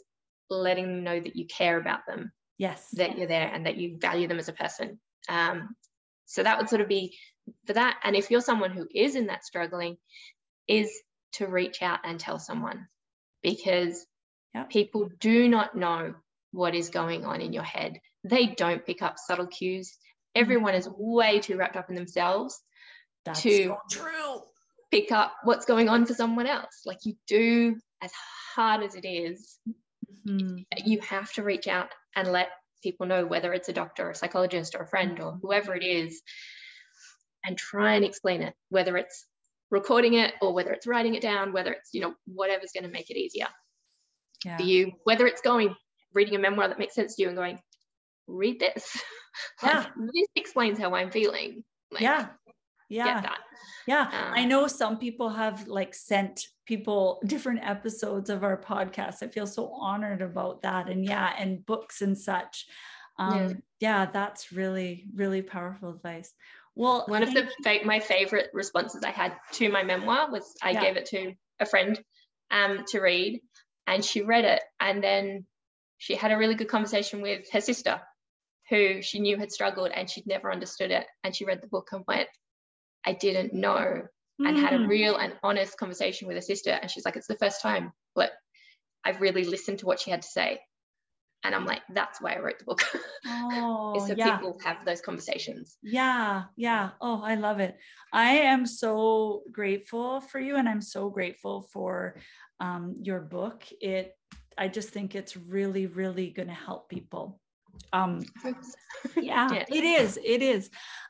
[0.49, 3.97] letting them know that you care about them, yes that you're there and that you
[3.99, 4.99] value them as a person.
[5.27, 5.75] Um,
[6.25, 7.17] so that would sort of be
[7.65, 7.97] for that.
[8.03, 9.97] And if you're someone who is in that struggling,
[10.67, 10.91] is
[11.33, 12.87] to reach out and tell someone
[13.41, 14.05] because
[14.55, 14.69] Yep.
[14.69, 16.13] people do not know
[16.51, 17.99] what is going on in your head.
[18.23, 19.97] They don't pick up subtle cues.
[20.35, 22.59] Everyone is way too wrapped up in themselves
[23.25, 24.47] that's to- so
[24.91, 26.81] pick up what's going on for someone else.
[26.85, 28.11] Like you do, as
[28.55, 29.57] hard as it is,
[30.27, 30.65] Mhm.
[30.85, 32.49] you have to reach out and let
[32.83, 35.83] people know whether it's a doctor or a psychologist or a friend or whoever it
[35.83, 36.21] is
[37.45, 39.25] and try and explain it whether it's
[39.71, 42.89] recording it or whether it's writing it down whether it's you know whatever's going to
[42.89, 43.47] make it easier
[44.45, 45.75] yeah for you whether it's going
[46.13, 47.59] reading a memoir that makes sense to you and going
[48.27, 49.01] read this
[49.63, 49.85] Like, Yeah.
[49.97, 52.29] this explains how i'm feeling like, yeah
[52.89, 53.39] yeah that
[53.87, 59.23] Yeah, I Um, know some people have like sent people different episodes of our podcast.
[59.23, 60.87] I feel so honored about that.
[60.89, 62.67] And yeah, and books and such.
[63.19, 63.53] Um, Yeah.
[64.05, 64.05] yeah.
[64.11, 66.33] that's really, really powerful advice.
[66.75, 70.71] Well, one of the fa- my favorite responses I had to my memoir was I
[70.71, 70.81] Yeah.
[70.81, 71.99] gave it to a friend
[72.51, 73.41] um, to read,
[73.87, 75.47] and she read it, and then
[75.97, 78.01] she had a really good conversation with her sister,
[78.69, 81.89] who she knew had struggled, and she'd never understood it, and she read the book
[81.93, 82.29] and went,
[83.05, 84.07] "I didn't know,"
[84.45, 87.27] and had a Mm, real and honest conversation with her sister, and she's like, "It's
[87.27, 88.33] the first time, but
[89.05, 90.61] I've really listened to what she had to say."
[91.43, 92.81] And I'm like, that's why I wrote the book.
[93.25, 94.39] oh, so yeah.
[94.39, 95.77] people have those conversations.
[95.81, 96.91] Yeah, yeah.
[97.01, 97.77] Oh, I love it.
[98.13, 102.15] I am so grateful for you, and I'm so grateful for
[102.63, 103.65] um, your book.
[103.81, 104.15] It,
[104.57, 107.41] I just think it's really, really going to help people.
[107.91, 108.21] Um,
[109.15, 110.19] yeah, yeah, it is.
[110.23, 110.69] It is.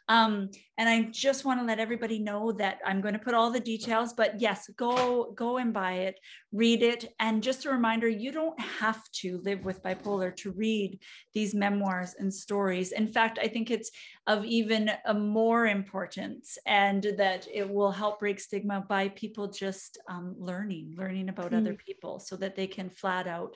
[0.09, 3.51] Um, and I just want to let everybody know that I'm going to put all
[3.51, 6.19] the details, but yes, go go and buy it,
[6.51, 10.99] read it, and just a reminder: you don't have to live with bipolar to read
[11.33, 12.91] these memoirs and stories.
[12.91, 13.91] In fact, I think it's
[14.27, 19.97] of even a more importance, and that it will help break stigma by people just
[20.09, 21.59] um, learning, learning about mm.
[21.59, 23.55] other people, so that they can flat out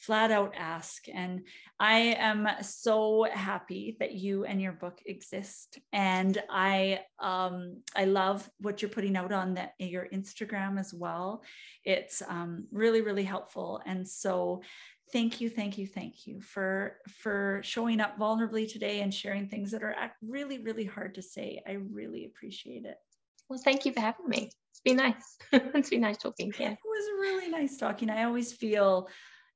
[0.00, 1.04] flat out ask.
[1.12, 1.42] And
[1.78, 5.78] I am so happy that you and your book exist.
[5.92, 11.42] And I um, I love what you're putting out on that your Instagram as well.
[11.84, 13.80] It's um, really really helpful.
[13.86, 14.62] And so
[15.12, 19.72] thank you thank you thank you for for showing up vulnerably today and sharing things
[19.72, 22.94] that are really really hard to say i really appreciate it
[23.48, 26.78] well thank you for having me it's been nice it's been nice talking yeah it
[26.84, 29.08] was really nice talking i always feel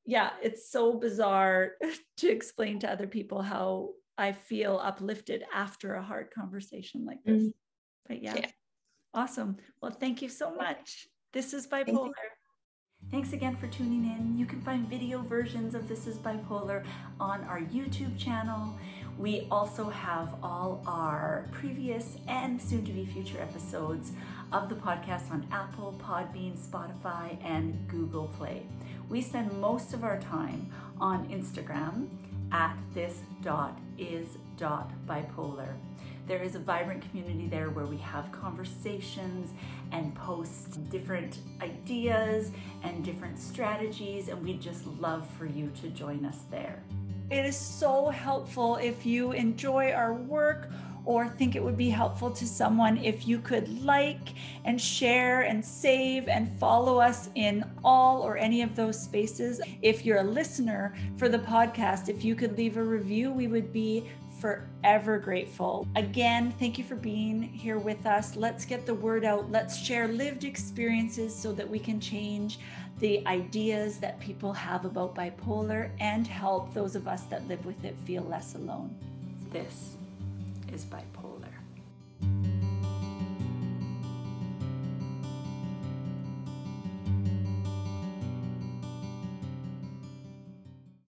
[0.07, 1.73] yeah, it's so bizarre
[2.19, 7.43] to explain to other people how I feel uplifted after a hard conversation like this.
[7.43, 7.49] Mm-hmm.
[8.07, 8.47] But yeah, yeah,
[9.13, 9.57] awesome.
[9.81, 11.07] Well, thank you so much.
[11.33, 12.11] This is Bipolar.
[13.11, 14.39] Thanks again for tuning in.
[14.39, 16.85] You can find video versions of This is Bipolar
[17.21, 18.79] on our YouTube channel.
[19.19, 24.11] We also have all our previous and soon to be future episodes
[24.53, 28.67] of the podcast on Apple, Podbean, Spotify, and Google Play.
[29.09, 32.09] We spend most of our time on Instagram
[32.51, 35.75] at this dot is dot bipolar.
[36.27, 39.53] There is a vibrant community there where we have conversations
[39.93, 42.51] and post different ideas
[42.83, 46.83] and different strategies, and we'd just love for you to join us there.
[47.31, 50.69] It is so helpful if you enjoy our work
[51.07, 55.65] or think it would be helpful to someone if you could like and share and
[55.65, 59.61] save and follow us in all or any of those spaces.
[59.83, 63.73] If you're a listener for the podcast, if you could leave a review, we would
[63.73, 64.07] be
[64.41, 65.89] forever grateful.
[65.97, 68.37] Again, thank you for being here with us.
[68.37, 69.51] Let's get the word out.
[69.51, 72.59] Let's share lived experiences so that we can change
[73.05, 77.85] the ideas that people have about bipolar and help those of us that live with
[77.85, 78.97] it feel less alone.
[79.53, 79.99] This
[80.73, 81.14] is bipolar.